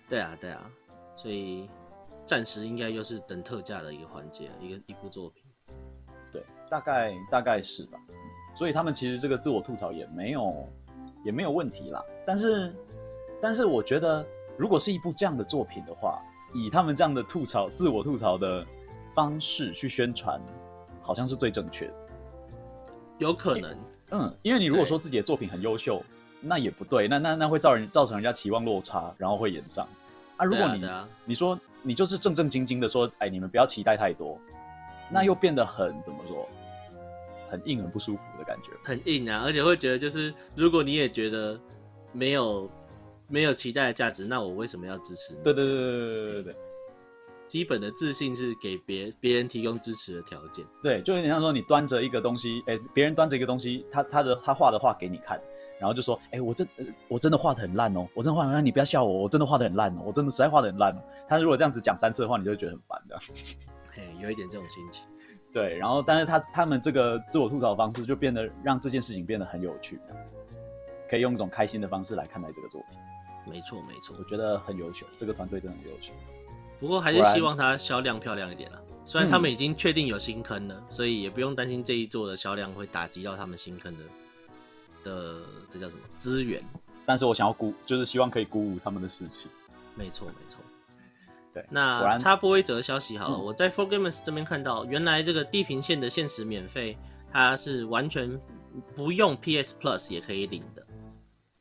[0.09, 0.71] 对啊，对啊，
[1.16, 1.69] 所以
[2.25, 5.42] 暂时应该又是等特价的一个环节，一个一部作品。
[6.31, 7.99] 对，大概大概是吧。
[8.55, 10.69] 所以他们其实这个自我吐槽也没有
[11.25, 12.05] 也没有问题啦。
[12.25, 12.73] 但是
[13.42, 14.25] 但是我觉得，
[14.57, 16.23] 如果是一部这样的作品的话，
[16.55, 18.64] 以他们这样的吐槽、自我吐槽的
[19.12, 20.40] 方式去宣传，
[21.03, 21.95] 好像是最正确的。
[23.19, 23.79] 有可能，
[24.12, 26.01] 嗯，因为你如果说自己的作品很优秀。
[26.47, 29.87] 那也不对，那那那会造人造成人家期望落差，然后会延上。
[30.37, 34.39] 啊，如果你呢，你说你就是正正经经的说，哎，你们不要期待太多，
[35.11, 36.49] 那又变得很怎么说？
[37.49, 41.59] 很硬很不舒服的感觉，很硬啊，而且会觉得就是如果你也觉得
[42.13, 42.69] 没有
[43.29, 45.43] 没有期待的价值，那我为什么要支持你？
[45.45, 46.57] 对对对对对对对。
[47.47, 55.41] 基本的自信是给别别人提供支持的条件，对，就有点像说你端着一个东西，哎，别人端着一个东西，他他的他画的画给你看。
[55.79, 56.69] 然后就说：“哎、欸，我真，
[57.09, 63.19] 我真的画的很烂哦，我真的画的很烂，你不要笑我，我真的画的很烂哦，我真的实在画的很烂哦。”他如果这样子讲三次的话，你就会觉得很烦的。
[63.93, 65.05] 嘿，有一点这种心情。
[65.53, 69.99] 对，然后但是他他们这个自我吐槽的方式，就变得让这件事情变得很有趣，
[71.09, 72.99] 可以用一种开心的方式来看待这个作品。
[73.51, 76.12] 没错，没错，我觉得很优秀，这个团队真的很优秀。
[76.79, 78.83] 不过还是希望它销量漂亮一点了。
[79.05, 84.05] 虽然他们已经确定有新坑了，嗯、所以也不用担心这一座的销量会打击到他们新坑的。
[85.07, 86.62] 的这叫什么资源？
[87.07, 89.49] 但是我想要鼓，就是希望可以鼓舞他们的士气。
[89.95, 90.59] 没错，没错。
[91.55, 96.99] 对，那插播一则消息好了，嗯、我在 For Gamers 这边看到，原来这个地平线的限时免费，
[97.33, 98.38] 它是完全
[98.95, 100.87] 不用 PS Plus 也可以领的，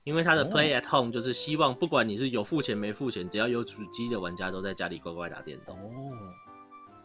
[0.03, 5.77] 因为它的 Play at Home 就是希望不管你是有付钱没付钱，只要有主机的玩家都在家里乖乖打电动。
[5.77, 6.11] 哦，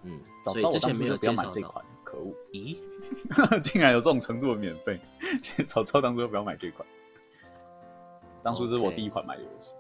[0.03, 1.85] 嗯，所以之前没有介绍这款。
[2.11, 2.35] 可恶！
[2.53, 2.77] 咦，
[3.63, 4.99] 竟然有这种程度的免费！
[5.69, 6.87] 早知道当初就不要买这款。
[8.43, 9.75] 当初是我第一款买的游戏，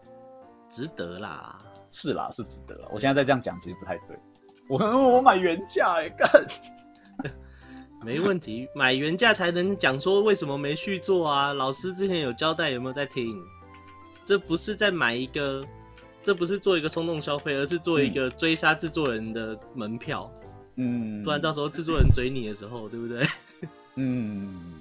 [0.69, 1.59] 值得啦。
[1.90, 2.88] 是啦，是值得啦。
[2.93, 4.16] 我现在再这样讲，其实不太对。
[4.69, 4.79] 我
[5.16, 6.31] 我买原价哎，干，
[8.05, 11.53] 没问题，买原价才能讲说为什么没续做啊？
[11.53, 13.43] 老师之前有交代，有没有在听？
[14.25, 15.64] 这不是在买一个，
[16.23, 20.31] 这不是做一个冲动消费，而是做一个追杀制作人的门票。
[20.35, 20.39] 嗯，
[21.25, 23.27] 不然到时候制作人追你的时候，对不对？
[23.97, 24.81] 嗯，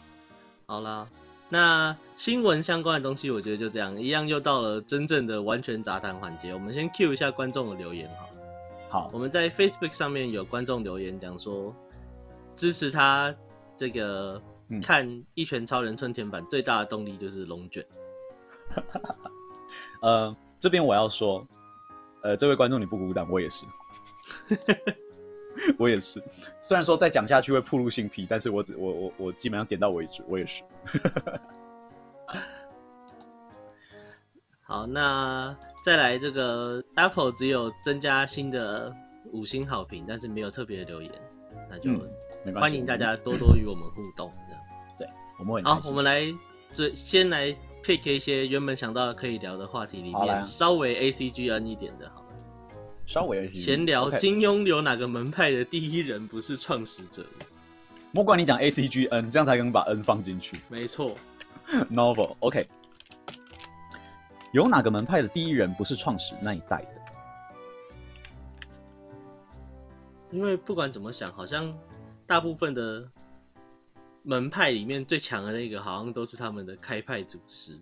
[0.66, 1.08] 好啦，
[1.48, 6.52] 那新闻相关的东西，我觉得就这样，一样又到了真正的完全杂谈环节。
[6.52, 8.28] 我们先 cue 一下观众的留言，好。
[8.90, 11.74] 好，我们在 Facebook 上面有观众留言讲说，
[12.54, 13.34] 支持他
[13.76, 14.40] 这个
[14.82, 17.84] 看《一拳超人》春田版最大的动力就是龙卷。
[20.00, 21.46] 呃，这边我要说，
[22.22, 23.66] 呃，这位观众你不孤单，我也是，
[25.78, 26.22] 我也是。
[26.60, 30.62] 虽然说再讲下去会暴露性癖，但是我只我我我基本上点到为止，我也是。
[34.62, 35.56] 好，那。
[35.84, 38.94] 再来这个 Apple 只有增加新的
[39.32, 41.10] 五星好评，但是没有特别的留言，
[41.70, 41.90] 那就
[42.60, 44.62] 欢迎大家多多与我们互动，这样。
[44.98, 46.26] 对，我们会好，我们来
[46.72, 52.12] 最先来 pick 一些原本想到可以聊的话题里面稍微 ACGN 一点的。
[53.08, 57.24] 稍微闲聊金庸有哪个门派的第一人不是创始者？
[58.12, 60.60] 莫管你讲 ACGN，这样才能把 N 放进去。
[60.68, 61.16] 没错，
[61.90, 62.68] Novel OK。
[64.52, 66.90] 有哪个门派的第一人不是创始那一代的？
[70.30, 71.74] 因为不管怎么想，好像
[72.26, 73.08] 大部分的
[74.22, 77.74] 门派里面最强的那个，好像都是他们的开派祖师。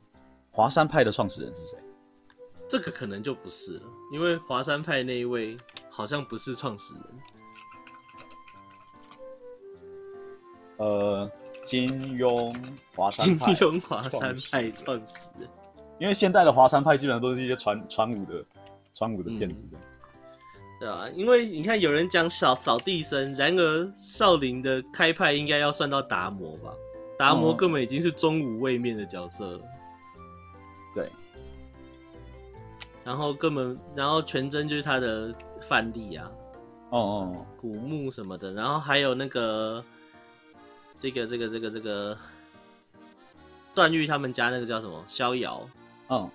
[0.53, 1.79] 华山派的创始人是谁？
[2.69, 5.57] 这个可能就不是了，因为华山派那一位
[5.89, 7.03] 好像不是创始人。
[10.79, 11.31] 呃，
[11.65, 12.55] 金庸
[12.95, 15.49] 华山派，金庸华山派创始人。
[15.99, 18.45] 因为现代的华山派基本上都是一些传传武的
[18.93, 19.79] 传武的骗子的，
[20.79, 26.71] 对啊，因为你看有人讲扫扫地僧，然而少林的开派应该要算到达摩吧？
[27.17, 29.61] 达摩根本已经是中武位面的角色了。
[30.95, 31.11] 对，
[33.07, 36.29] 然后根本然后全真就是他的范例啊，
[36.91, 39.83] 哦哦，古墓什么的，然后还有那个
[40.99, 42.19] 这个这个这个这个
[43.73, 45.65] 段誉他们家那个叫什么逍遥。
[46.09, 46.29] 嗯，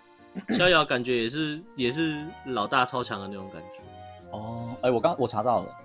[0.57, 3.81] 逍遥感觉也是也是老大超强的那种感觉。
[4.31, 5.75] 哦，哎、欸，我刚我查到了，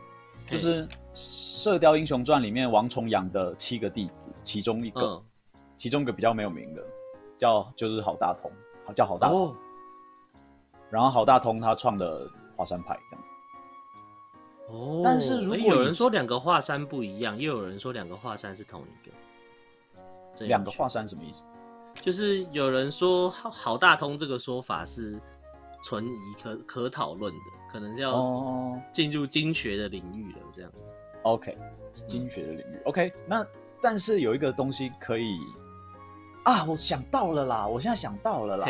[0.49, 5.23] 就是《射雕英雄传》里面王重阳的七个弟子，其中一个，嗯、
[5.77, 6.85] 其中一个比较没有名的，
[7.37, 8.53] 叫就是郝大同，
[8.95, 9.49] 叫郝大同。
[9.49, 9.57] 哦、
[10.97, 13.31] 然后郝大通他创了华山派这样子。
[14.71, 21.45] 哦，但是如果有人说两个华山不一样，又有人说两个华山是同一个，两个华山什么意思？
[22.01, 25.21] 就是有人说郝郝大通这个说法是
[25.85, 30.95] 存疑可可讨论的，可能要进入经学的领域了这样子。
[31.25, 31.59] OK，
[32.09, 32.81] 经学的领域。
[32.87, 33.47] OK，那
[33.83, 35.37] 但是有一个东西可以
[36.45, 38.67] 啊，我想到了啦，我现在想到了啦。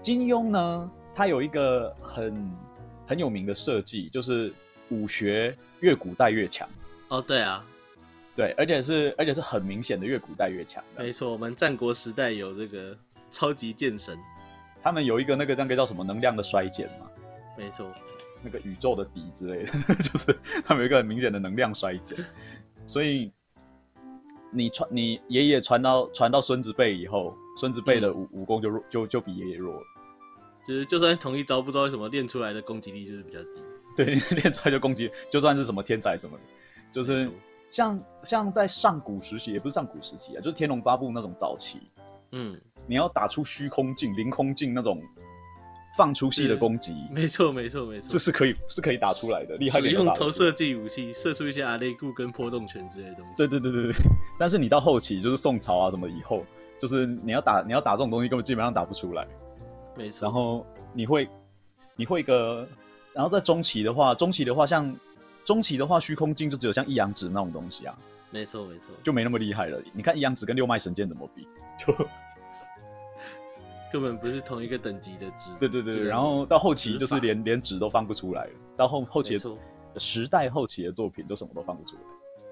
[0.00, 2.56] 金庸呢，他有一个很
[3.04, 4.52] 很有名的设计，就是
[4.88, 6.68] 武学越古代越强。
[7.08, 7.66] 哦，对啊。
[8.36, 10.80] 对，而且是而且是很明显的，越古代越强。
[10.96, 12.96] 没错，我们战国时代有这个
[13.32, 14.16] 超级剑神，
[14.80, 17.10] 他们有一个那个那个叫什么能量的衰减嘛？
[17.56, 17.92] 没错，
[18.40, 22.16] 那个宇宙的底之类的， 就是他们有一个很明显的能量衰减。
[22.86, 23.32] 所以
[24.52, 29.82] 你传你爷爷传到传到孙子辈以后，孙子辈的武、嗯、武功就弱，就就比爷爷弱了。
[30.66, 33.48] 就是就算同一招，不知道为什么练出来的攻击力就是比较低。
[33.96, 34.06] 对，
[34.40, 36.42] 练出来就攻击，就算是什么天才什么的，
[36.92, 37.30] 就是。
[37.70, 41.78] 像像在上古时期，也不是上古时期啊，就是《天龙八部》那种早期，
[42.32, 45.02] 嗯，你要打出虚空镜、凌空镜那种
[45.98, 49.92] 放出系的攻击，没错没错没错，这是可以是可以打出来的，厉害点。
[49.92, 53.32] 使用投射技武器射出一些阿雷固跟波动拳之类的东西。
[53.36, 53.92] 对对对对对，
[54.38, 56.46] 但是你到后期就是宋朝啊什么以后，
[56.80, 59.28] 就是你要打你要打这种东西，根本基本上打不出来。
[59.98, 60.24] 没错。
[60.24, 61.28] 然后你会
[61.96, 62.66] 你会一个，
[63.12, 64.96] 然后在中期的话，中期的话像。
[65.44, 67.98] 中期的话，虚空镜就只有像一阳指那种东西啊，
[68.30, 69.80] 没错没错，就没那么厉害了。
[69.94, 71.90] 你看一阳指跟六脉神剑怎么比，就
[73.90, 75.50] 根本不是同一个等级的指。
[75.58, 78.50] 对对对，然后到后期就是连连指都放不出来了。
[78.76, 79.56] 到后后期的
[79.98, 82.02] 时代后期的作品，就什么都放不出来。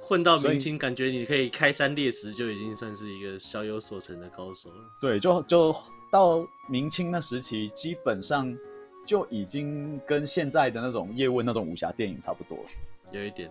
[0.07, 4.77] 混到明清，感觉你可以开山裂石，就已经算是一个小有所成的高手了。
[5.01, 5.75] 对，就就
[6.11, 8.57] 到明清那时期，基本上。
[9.07, 12.65] 就已经跟现在的那种叶问那种武侠电影差不多了，
[13.13, 13.49] 有一点。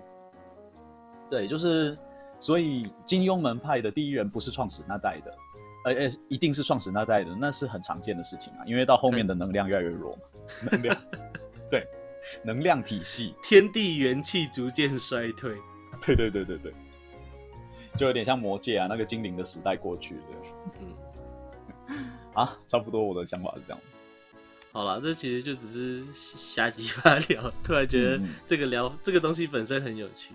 [1.29, 1.97] 对，就是
[2.41, 5.33] 所以金庸门派的第一人不是创始那代的，
[5.85, 10.19] 呃呃，一定是创始那代的，那是很常见的事情啊，因为到后面的能量越来越弱嘛，
[10.73, 10.97] 能量。
[11.71, 11.87] 对，
[12.43, 15.55] 能量体系，天地元气逐渐衰退。
[16.01, 16.71] 对对对对对，
[17.97, 20.21] 就有点像魔界啊，那个精灵的时代过去了。
[20.81, 21.97] 嗯，
[22.33, 23.79] 啊，差不多我的想法是这样。
[24.71, 30.33] 好了，这其实就只是瞎鸡巴聊，突然觉得这个聊、嗯、这个东西本身很有趣。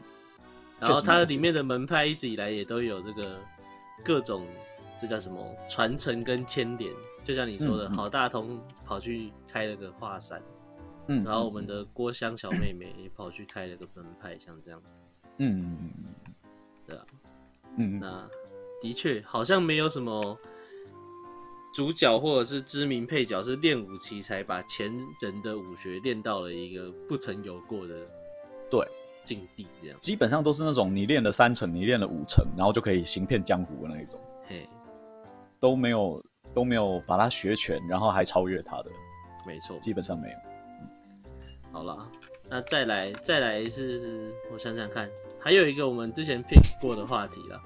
[0.79, 3.39] 然后它里面的门派一直以来也都有这个
[4.03, 4.47] 各种，
[4.99, 6.91] 这叫什么传承跟牵连。
[7.23, 10.43] 就像你说的，郝、嗯、大同跑去开了个华山，
[11.09, 14.93] 嗯，然后我们的郭襄小妹妹也跑去开了个门派，像这样子，
[15.41, 16.15] 嗯嗯嗯嗯，
[16.87, 17.05] 对啊，
[17.77, 18.29] 嗯，那
[18.81, 20.39] 的确好像没有什么
[21.75, 27.95] 主角或者是知名配角是练武奇才把前人的武学练到了一个不曾有过的
[28.71, 28.87] 对
[29.25, 29.99] 境地，这样。
[30.01, 34.69] 基本上都是那种你练了三成，你练了五成，然后就可以行遍江湖的那一种，嘿，
[35.59, 36.25] 都没有。
[36.53, 38.91] 都没有把他学全，然后还超越他的，
[39.47, 40.37] 没错，基本上没有。
[40.81, 40.89] 嗯、
[41.71, 42.11] 好了，
[42.51, 47.63] 那再来再来是，是，我想想看，还有一个我们之前 pick 过的话题了。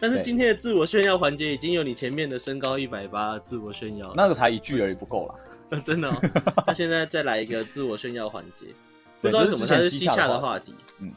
[0.00, 6.16] 但是今天的自我炫耀环节已经有你前面的身高一百八自我炫耀，那个才一句而已不够了， 真的、哦。
[6.66, 8.66] 那现在再来一个自我炫耀环节，
[9.20, 10.74] 不知道为什么它是西夏的话题。
[10.98, 11.12] 嗯，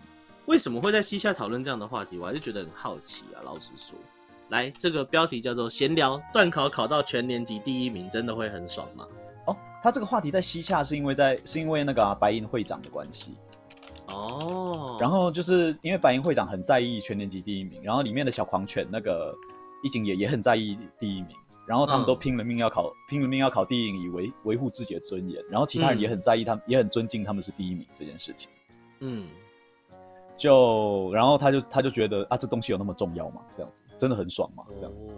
[0.45, 2.19] 为什么会在西夏讨论这样的话题？
[2.19, 3.97] 我还是觉得很好奇啊，老实说。
[4.49, 9.07] 来，这个标题叫做“闲聊段考考到全年级第一名，真的会很爽吗？”
[9.85, 13.35] 哦，他这个话题在西洽是因为在是因为那个、啊、白银会长的关系
[14.07, 14.97] 哦。
[14.99, 19.31] 然后就是因为白银会长很在意全年级第一名，然后里面的小狂犬那个
[19.83, 21.35] 一景也也很在意第一名，
[21.67, 25.39] 然后他们都拼了命要考、嗯、拼了命要考第一名，以维维护自己的尊严。
[25.51, 28.49] 然后其他人也很在意他们，嗯、也很尊敬他们是第一名这件事情。
[29.01, 29.27] 嗯，
[30.35, 33.41] 就然后他就他就觉得啊，这东西有那么重要吗？
[33.55, 33.83] 这样子。
[33.97, 34.65] 真的很爽吗？
[34.79, 35.13] 这样，哦、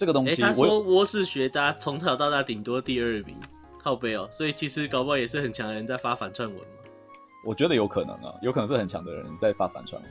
[0.00, 3.36] 这个东西，他说我是学渣，从小到大顶多第二名，
[3.82, 4.26] 靠背哦。
[4.32, 6.64] 所以其实搞不好也是很强的人在发反串文嘛。
[7.44, 10.10] 我觉得有可能啊，有可能是很强的人在发反串文。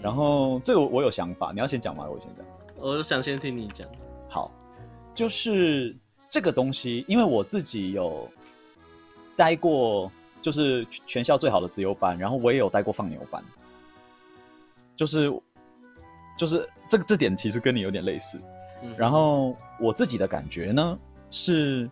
[0.00, 2.06] 然后这个我有想法，你要先讲吗？
[2.08, 2.46] 我先讲。
[2.76, 3.86] 我想先听你讲。
[4.30, 4.50] 好，
[5.14, 5.94] 就是
[6.30, 8.26] 这个东西，因为我自己有
[9.36, 10.10] 待过，
[10.40, 13.44] 就是全校最好的自由班，然后我也有待过放牛班，
[14.96, 15.30] 就是。
[16.34, 18.40] 就是这个这点其实跟你有点类似，
[18.82, 20.98] 嗯、然后我自己的感觉呢，
[21.30, 21.88] 是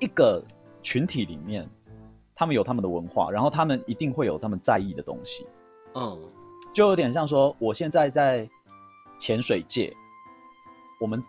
[0.00, 0.42] 一个
[0.82, 1.68] 群体里面，
[2.34, 5.46] 他们有他们的文化，然后他们一定会有他们在意的东西，
[5.94, 6.18] 嗯，
[6.72, 8.48] 就有点像说，我现在在
[9.18, 9.94] 潜水界，
[11.00, 11.22] 我们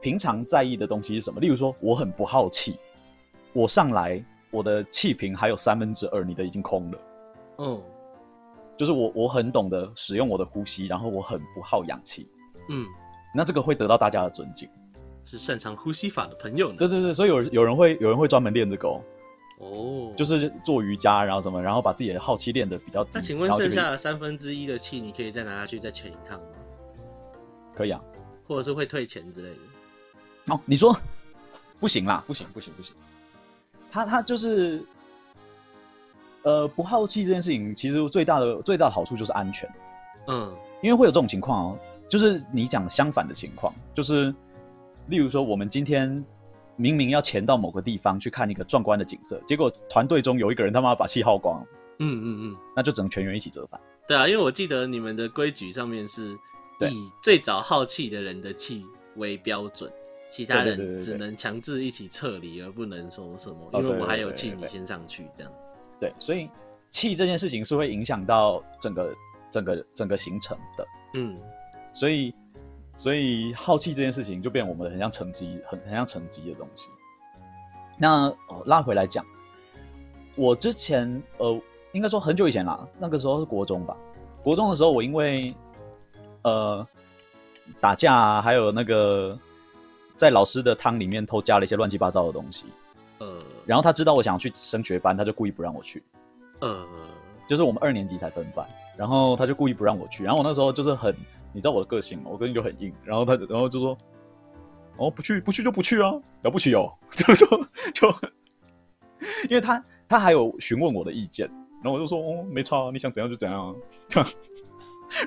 [0.00, 1.40] 平常在意的东西是什么？
[1.40, 2.78] 例如说，我很不好气，
[3.52, 6.98] 我上来我的气瓶还有三分之二，你的已经空了，
[7.58, 7.82] 嗯。
[8.76, 12.30] 就是我，我很懂得使用我的呼吸，然后我很不耗氧气。
[12.70, 12.86] 嗯，
[13.34, 14.68] 那这个会得到大家的尊敬，
[15.24, 16.76] 是擅长呼吸法的朋友呢。
[16.78, 19.02] 对对对，所以有有人会有人会专门练这个哦。
[19.58, 23.10] 哦，就是做瑜伽，然后怎么，然后把自己的耗气练得比较低。
[23.12, 26.46] 那请问剩下的三分之一的气，你可以再拿下去再潜一趟吗？
[27.74, 28.00] 可以啊，
[28.46, 30.54] 或者是会退钱之类的。
[30.54, 30.96] 哦，你说
[31.78, 32.94] 不行啦，不行不行不行，
[33.90, 34.82] 他他就是。
[36.42, 39.70] 呃，不好气这件事情，其实最大的最大的好处就是安全。
[40.28, 40.50] 嗯，
[40.82, 41.78] 因为会有这种情况哦，
[42.10, 44.34] 就是你讲相反的情况，就是
[45.08, 46.22] 例如说，我们今天
[46.76, 51.64] 明明要潜到某个地方去看一个壮观的景色，结果团队中有一个人他妈把气耗光，
[52.00, 53.80] 嗯嗯嗯，那就整个全员一起折返。
[54.08, 56.36] 对啊，因为我记得你们的规矩上面是
[56.80, 58.84] 以最早耗气的人的气
[59.16, 59.88] 为标准，
[60.28, 65.52] 其他人只能强制一起撤离，而不能说什么，因为我还有气，你先上去这样。
[66.00, 66.48] 对，所以
[66.90, 69.14] 气这件事情是会影响到整个、
[69.48, 70.86] 整个、整个行程的。
[71.14, 71.36] 嗯，
[71.92, 72.34] 所以，
[72.96, 76.88] 所以好奇这件事情就变我们很像成绩，很很像成绩的东西。
[77.96, 79.24] 那、哦、拉回来讲，
[80.36, 81.60] 我之前呃，
[81.92, 83.96] 应该说很久以前啦，那个时候是国中吧。
[84.42, 85.54] 国中的时候，我因为
[86.42, 86.86] 呃
[87.80, 89.38] 打架啊，还有那个
[90.16, 92.64] 在老师的汤里面偷加了一些乱七八糟的东西。
[93.18, 96.02] 呃，然后他知道我想要去升学班，他就故意不让我去。
[96.60, 96.86] 呃，
[97.46, 98.66] 就是我们二年级才分班，
[98.96, 100.24] 然后他就故意不让我去。
[100.24, 101.14] 然后我那时候就是很，
[101.52, 102.92] 你知道我的个性嘛，我个性就很硬。
[103.04, 103.96] 然后他，然后就说，
[104.96, 107.48] 哦，不去，不去就不去啊，了不起哦， 就说
[107.94, 108.08] 就，
[109.48, 111.48] 因为他他还有询问我的意见，
[111.82, 113.74] 然后我就说，哦，没差，你想怎样就怎样，
[114.08, 114.30] 这样。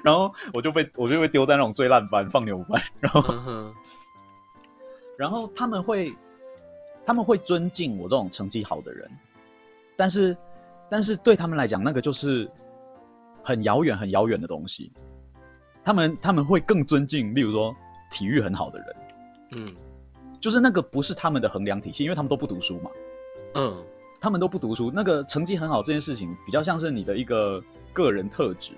[0.04, 3.74] 然后我就被我就被丢在那种最烂班放牛班，然后，
[5.18, 6.14] 然后他们会。
[7.06, 9.12] 他们会尊敬我这种成绩好的人，
[9.98, 10.38] 但是，
[10.90, 12.50] 但是对他们来讲，那个就是
[13.44, 14.90] 很遥远、很遥远的东西。
[15.84, 17.74] 他们他们会更尊敬，例如说
[18.10, 18.96] 体育很好的人，
[19.58, 19.68] 嗯，
[20.40, 22.90] 就是那个不是他们的衡量体系，因为他们都不读书嘛，
[23.56, 23.76] 嗯，
[24.22, 27.62] 他们都不读书，那个成绩很好这件事情比较像是你的一个
[27.92, 28.72] 个人特质，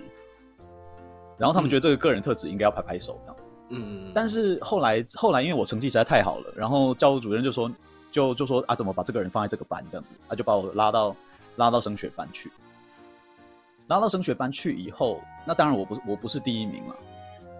[1.38, 3.44] 然后他们觉得这个个人特质应该要拍拍手这样子。
[3.68, 7.70] 嗯，但是后来后来因为我成绩实在太好了，然后教务主任就说
[8.10, 11.14] 就就说啊，怎么把这个人放在这个班这样子，他就把我拉到
[11.56, 12.50] 拉到升学班去。
[13.88, 16.96] 拉到升学班去以后，那当然我不是我不是第一名了，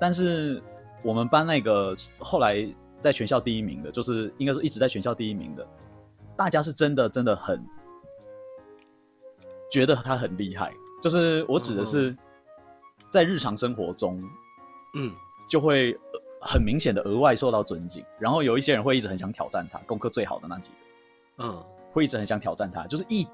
[0.00, 0.62] 但是
[1.02, 2.66] 我们班那个后来
[3.00, 5.66] 在全校第一名的，就是应该说一直在全校第一名的，
[6.36, 7.64] 大家是真的真的很。
[9.68, 10.72] 觉得他很厉害，
[11.02, 12.16] 就是我指的是，
[13.10, 14.16] 在日常生活中，
[14.94, 15.12] 嗯，
[15.50, 15.98] 就会
[16.40, 18.02] 很明显的额外受到尊敬。
[18.18, 23.26] 然后有一些人会一直很想挑战他，功课最好的那几个，嗯，会一直很想挑战他，就是亦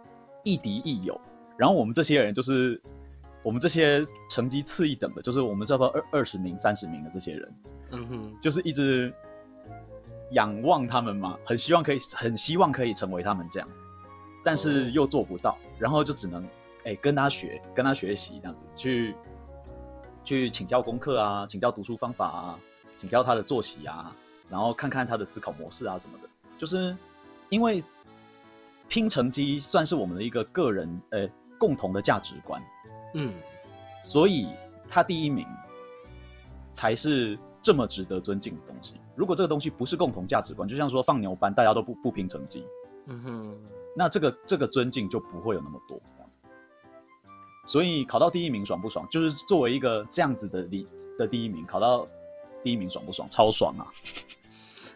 [0.43, 1.21] 亦敌亦友。
[1.63, 2.83] 然后我们这些人，就是
[3.41, 7.55] 我们这些成绩次一等的，就是我们差不多二二十名、三十名的这些人，
[7.93, 9.15] 嗯哼，就是一直
[10.33, 13.69] 仰望他们嘛，很希望可以，很希望可以成为他们这样。
[14.43, 16.43] 但是又做不到，然后就只能
[16.79, 19.15] 哎、欸、跟他学，跟他学习这样子，去
[20.25, 22.59] 去请教功课啊，请教读书方法啊，
[22.99, 24.13] 请教他的作息啊，
[24.51, 26.29] 然后看看他的思考模式啊什么的。
[26.59, 26.97] 就是
[27.51, 27.85] 因为
[28.89, 31.31] 拼成绩算是我们的一个个人呃、欸、
[31.63, 32.61] 共同的价值观，
[33.15, 33.33] 嗯，
[34.01, 34.49] 所以
[34.89, 35.47] 他第一名
[36.73, 38.95] 才是这么值得尊敬的东西。
[39.15, 42.67] 如果这个东西不是共同价值观，就像说放牛班，大家都不不拼成绩，
[43.07, 43.57] 嗯哼。
[43.95, 46.39] 那这个这个尊敬就不会有那么多这样子，
[47.67, 49.07] 所以考到第一名爽不爽？
[49.09, 50.85] 就是作为一个这样子的第
[51.17, 52.09] 的第一名，考到
[52.61, 53.29] 第一名爽不爽？
[53.31, 53.87] 超爽啊！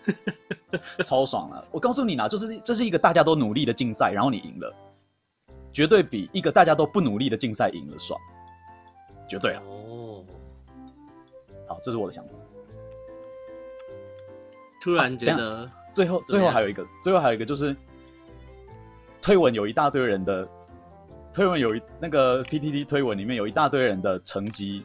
[1.05, 1.63] 超爽啊！
[1.71, 4.75] 我告诉你啦，就是这是一个大家都努力的竞赛，然后你赢了，
[5.77, 8.19] 绝对比一个大家都不努力的竞赛赢了爽，
[9.29, 9.63] 绝对啊！
[9.67, 10.25] 哦，
[11.69, 12.31] 好，这是我的想法。
[14.81, 17.77] 突然觉得，啊、最后最后还有一个，最后还有一个就是。
[19.21, 20.49] 推文有一大堆人的
[21.35, 24.85] 推文有一那个 PTT 推文里面有一大堆人的成绩，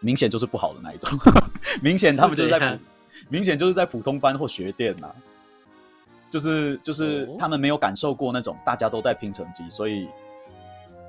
[0.00, 1.10] 明显就是不好的那一种，
[1.82, 2.82] 明显他们就是在普，
[3.28, 5.14] 明显就是在普通班或学店呐、啊，
[6.34, 10.08] 就是就是他们没有感受过那种大家都在拼成绩，所以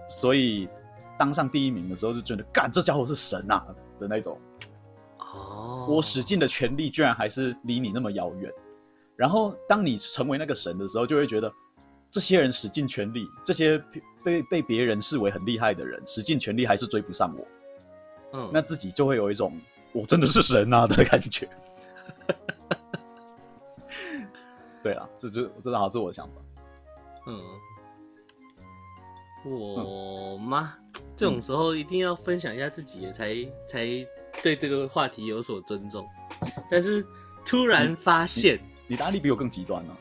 [0.08, 0.70] 所以
[1.18, 3.66] 当上第一名的时候就觉得干这家伙是神啊
[4.00, 4.40] 的那种，
[5.18, 8.52] 哦，我使尽的全力居然还是离你那么遥远，
[9.16, 11.52] 然后当你成为那个神的时候，就会觉得。
[12.12, 13.78] 这些人使尽全力，这些
[14.24, 17.46] 被被别人视为很厉害的人，使尽全力还是追不上我。
[18.40, 19.60] 嗯，那自己就会有一种
[19.92, 21.50] 我真的是神啊的感觉。
[24.86, 26.34] 对啊，这就这正好是我的想法。
[27.26, 27.42] 嗯，
[29.44, 30.76] 我吗？
[31.16, 33.36] 这种时候一定要分享一下自己，才
[33.68, 34.08] 才
[34.44, 36.08] 对这个话题有所尊重。
[36.70, 37.04] 但是
[37.44, 39.98] 突然发现，你，你的案例比我更极端呢、啊。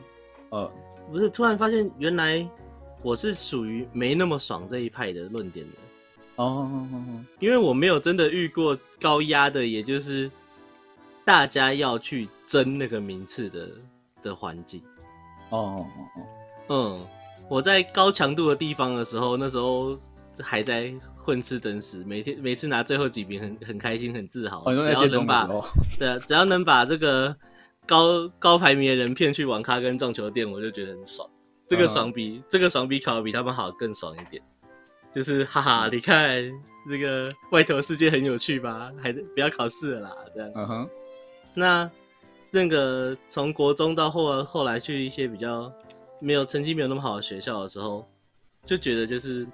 [0.51, 0.71] 呃。
[1.11, 2.47] 不是，突然发现原来
[3.01, 5.73] 我是属于没那么爽这一派的论点的
[6.35, 6.69] 哦，
[7.39, 10.29] 因为我没有真的遇过高压的，也就是
[11.23, 13.67] 大家要去争那个名次的
[14.29, 14.83] 的环境
[15.49, 16.21] 哦哦哦
[16.69, 17.07] 嗯，
[17.49, 19.97] 我在高强度的地方的时候，那时候
[20.41, 25.47] 还在混吃等死，每天每次拿最后几名很很开心很自豪，只要能把
[25.97, 27.35] 对啊，只要能把这个。
[27.87, 31.29] 高高排名的人骗去网咖跟撞球店，我就觉得很爽。
[31.67, 34.41] 这个爽比、uh 这个爽比考的比他们好更爽一点。
[35.13, 36.51] 就是哈哈，你看
[36.89, 38.91] 这个外头世界很有趣吧？
[38.99, 40.51] 还是不要考试了啦，这样。
[40.55, 40.89] 嗯哼。
[41.53, 41.87] 那
[42.55, 45.71] 那个从国中到后后来去一些比较
[46.19, 48.07] 没有成绩没有那么好的学校的时候，
[48.65, 49.45] 就觉得就是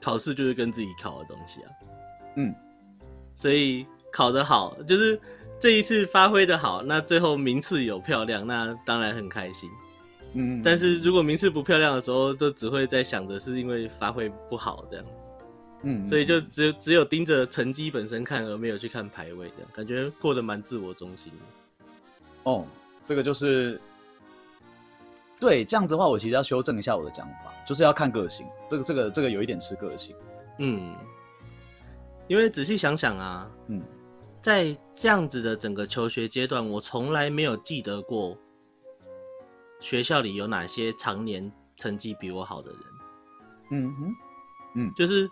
[0.00, 1.70] 考试就是跟自己考的东西啊。
[2.36, 2.54] 嗯。
[3.34, 5.18] 所以考得好就是。
[5.62, 9.70] 这一次发挥的好，那最后名次有漂亮，那当然很开心。
[10.32, 15.06] 嗯，但是如果名次不漂亮的时候，就只会在想着是因为发挥不好这样。
[15.84, 21.61] 嗯，所以就只有只有盯着成绩本身看，而没有去看排位，这样感觉过得蛮自我中心的。
[22.44, 22.66] 哦，
[23.06, 23.80] 这个就是
[25.40, 28.46] 对这样子的话，我其实要修正一下我的讲法，就是要看个性。
[28.68, 30.14] 这个这个这个有一点吃个性。
[30.58, 30.94] 嗯，
[32.28, 33.82] 因为仔细想想啊，嗯。
[34.42, 38.36] 在这样子的整个求学阶段，我从来没有记得过
[39.78, 42.80] 学校里有哪些常年成绩比我好的人。
[43.70, 44.14] 嗯哼，
[44.74, 45.30] 嗯，就是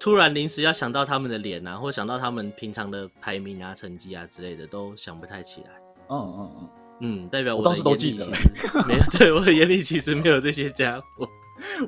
[0.00, 5.80] 突然临时要想到他们的脸啊，或想到他们平常的排名啊、成绩啊之类的，都想不太起来。
[6.10, 6.52] 嗯嗯
[7.00, 8.26] 嗯，嗯，代表我，我倒是都记得，
[8.86, 11.28] 没有，对，我的眼里其实没有这些家伙，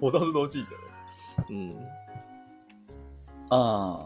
[0.01, 0.69] 我倒是都记得。
[1.51, 1.75] 嗯，
[3.49, 3.99] 啊。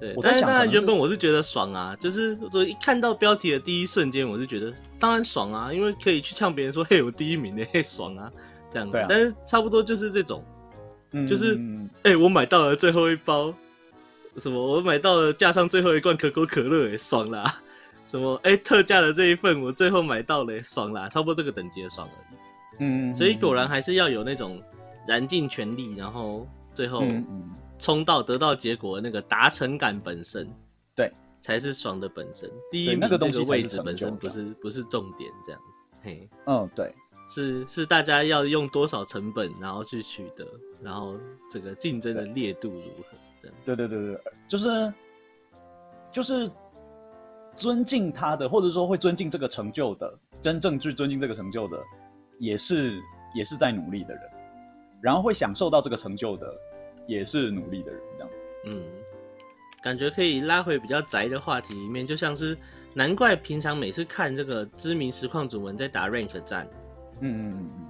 [0.00, 8.30] 对，但是当然，原本我是觉得爽啊，就是我一看到标题的第一瞬间，我是觉得当然爽啊，因为可以去呛别人说，嘿，我第一名的，嘿，爽啊，
[8.72, 8.96] 这样子。
[8.96, 10.44] 啊，但是差不多就是这种，
[11.12, 11.54] 嗯、就是
[12.02, 13.54] 哎、欸，我买到了最后一包，
[14.36, 14.60] 什么？
[14.60, 17.44] 我买到了架上最后一罐可口可乐，哎，爽啦！
[18.06, 18.34] 什么？
[18.44, 21.08] 哎、欸，特价的这一份我最后买到了，爽啦！
[21.08, 22.38] 差不多这个等级的爽而已。
[22.80, 24.60] 嗯，所以果然还是要有那种
[25.06, 27.04] 燃尽全力，然后最后
[27.78, 30.48] 冲到得到结果的那个达成感本身，
[30.94, 32.50] 对，才是爽的本身。
[32.70, 35.60] 第一，那个东西位置本身不是不是重点，这样。
[36.02, 36.92] 嘿，嗯，对，
[37.28, 40.46] 是是大家要用多少成本，然后去取得，
[40.82, 41.16] 然后
[41.50, 43.56] 这个竞争的烈度如何，这样。
[43.64, 44.92] 对对对对，就是
[46.12, 46.50] 就是
[47.56, 51.82] 尊敬他的，或者说会尊敬这个成就的，真正去尊敬这个成就的。
[52.40, 53.00] 也是
[53.32, 54.22] 也是在努力的人，
[55.00, 56.52] 然后会享受到这个成就的，
[57.06, 58.38] 也是努力的人，这样子。
[58.66, 58.82] 嗯，
[59.80, 62.58] 感觉可以拉回比较宅的话题里面，就像是
[62.92, 66.68] 难怪平常每次看这个知名实况主们在打 rank 战，
[67.20, 67.88] 嗯嗯嗯嗯，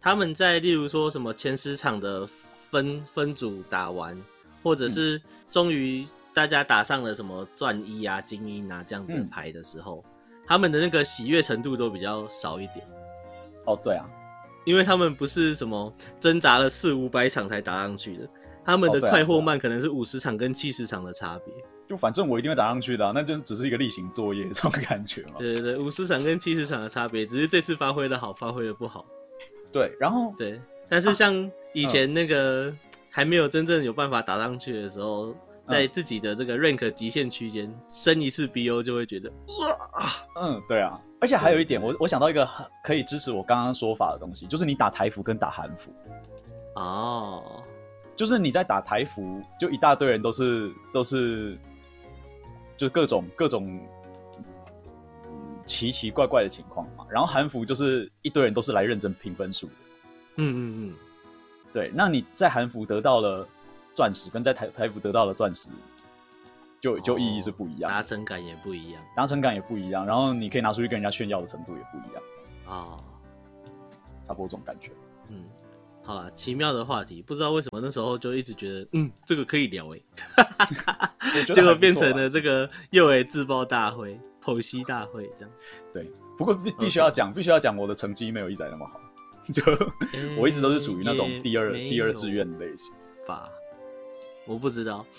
[0.00, 4.16] 他们在例如说什么前十场的分分组打完，
[4.62, 5.20] 或者是
[5.50, 6.06] 终于
[6.36, 12.84] 大家打上了什么钻一啊、精英啊这样子的牌的时候，嗯、他们的那个喜悦程度都比较少一点。
[13.64, 14.04] 哦，对啊，
[14.66, 18.28] 因为他们不是什么挣扎了四五百场才打上去的，
[18.62, 21.54] 他们的快或慢可能是五十场跟七十场的差别。
[21.88, 25.36] 就反正我一定会打上去的，啊，那就只是一个例行作业这种感觉嘛。
[25.38, 29.06] 对对对，五十场跟七十场的差别，只是这次发挥的好，发挥的不好。
[29.72, 32.70] 对，然后对，但是像以前那个
[33.08, 35.36] 还没有真正有办法打上去的时候，嗯、
[35.68, 40.10] 在自己的这个 rank 极限区间升一次 BO 就会觉得哇，
[40.40, 41.00] 嗯，对啊。
[41.18, 42.48] 而且还有一点，我我想到一个
[42.84, 45.90] 可以支持我刚刚说法的东西，就是你打台服跟打韩服，
[46.74, 47.62] 哦，
[48.14, 51.58] 就是你在打台服，就一大堆人都是都是，
[52.76, 53.80] 就各种各种
[55.64, 57.06] 奇奇怪怪的情况嘛。
[57.08, 59.72] 然后韩服就是一堆人都是来认真评分数的，
[60.36, 60.58] 嗯嗯
[60.90, 60.94] 嗯，
[61.72, 61.90] 对。
[61.94, 63.48] 那你在韩服得到了
[63.96, 65.68] 钻石，跟在台台服得到的钻石。
[66.78, 72.22] 就就意义是不一样，达成感也不一样，达成感也不一样，然后你可以拿出去跟人家炫耀的程度也不一样。
[72.66, 73.04] 啊，哦、
[74.22, 74.92] 差不多这种感觉。
[75.30, 75.42] 嗯，
[76.04, 85.50] 好了，奇妙的话题，不知道为什么那时候就一直觉得，嗯，这个可以聊哎， 结果变成了这个又为自爆大会、剖析大会这样。
[85.92, 89.00] 对，不过必必须要讲，必须要讲，我的成绩没有一仔那么好，
[89.50, 89.62] 就、
[90.12, 92.92] 欸、 我一直都是属于那种第二第二志愿的类型。
[93.26, 93.48] 吧，
[94.46, 95.04] 我不知道。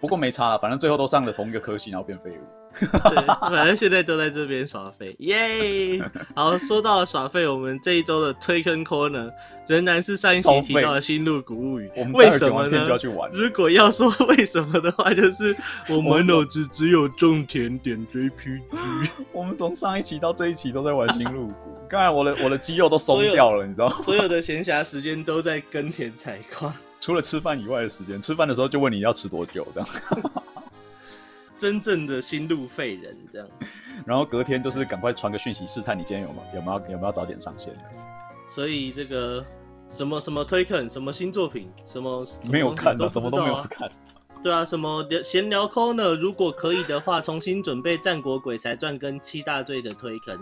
[0.00, 2.34] 不过没差了，反正最后都上了同一个科系，然后变废物。
[2.74, 6.02] 对，反正现在都在这边耍废，耶！
[6.36, 9.32] 好，说到了耍废，我们这一周的推坑 corner
[9.66, 11.88] 仍然是上一期提到的《新入谷物语》。
[11.96, 12.86] 我们为什么呢？
[13.32, 15.56] 如果要说为什么的话，就是
[15.88, 19.08] 我满脑子只有种田点 JPG。
[19.32, 21.52] 我们从上一期到这一期都在玩《新入谷》，
[21.88, 23.96] 刚才我的我的肌肉都松掉了，你知道吗？
[24.02, 26.74] 所有的闲暇时间都在耕田采矿。
[27.04, 29.88] 除了吃饭以外的时间，吃饭的时候就问你要吃多久，这样。
[31.58, 33.46] 真正的心路废人这样。
[34.06, 37.76] 然后隔天就是赶快传个讯息试探你今天有吗有有没有有没有早点上线。
[38.46, 39.44] 所以这个
[39.86, 43.86] 什么什么推坑，什么新作品，什么，没有看的，什么都没有看。
[44.42, 50.38] 对啊，什么闲聊 corner，如果可以的话，重新准备《战国鬼才传》跟《七大罪》的推坑，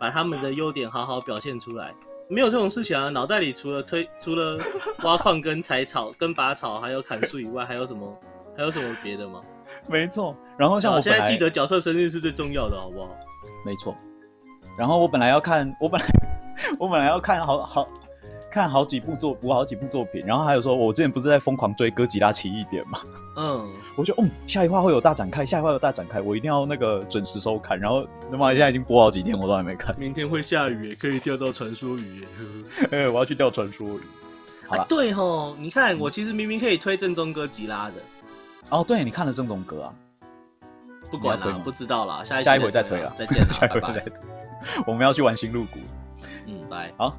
[0.00, 1.94] 把他们的优点好好表现出来。
[2.28, 3.08] 没有这种事情啊！
[3.08, 4.58] 脑袋里除了推、 除了
[5.02, 8.12] 挖矿跟采草、跟拔草，还有砍树以外，还有什么？
[8.56, 9.40] 还有什么别的吗？
[9.86, 10.36] 没错。
[10.56, 13.08] 然后像我现在记得角色生日是最重要的，好不好？
[13.64, 13.96] 没错。
[14.76, 16.06] 然后我本来要看，我本来
[16.78, 17.88] 我本来要看好好。
[18.56, 23.02] 看好几部作，补好几部作品，然后还有说，我之前不是在疯狂追哥吉拉奇异点吗？
[23.36, 27.78] 嗯， 我就嗯，下一话会有大展开，下一话有大展开，我一定要那个准时收看。
[27.78, 29.94] 然后他妈现在已经播好几天，我都还没看。
[29.98, 32.26] 明天会下雨，也可以钓到传说鱼。
[32.90, 34.00] 哎、欸，我要去钓传说鱼。
[34.66, 37.94] 好、啊、对吼，你看我其实明明可以推正宗哥吉拉的。
[38.70, 39.94] 哦，对，你看了正宗哥啊？
[41.10, 44.12] 不管了，不知道了，下一下一回再推了，再见了， 下一回再推。
[44.88, 45.78] 我们要去玩新露谷。
[46.46, 46.90] 嗯，拜。
[46.96, 47.14] 好。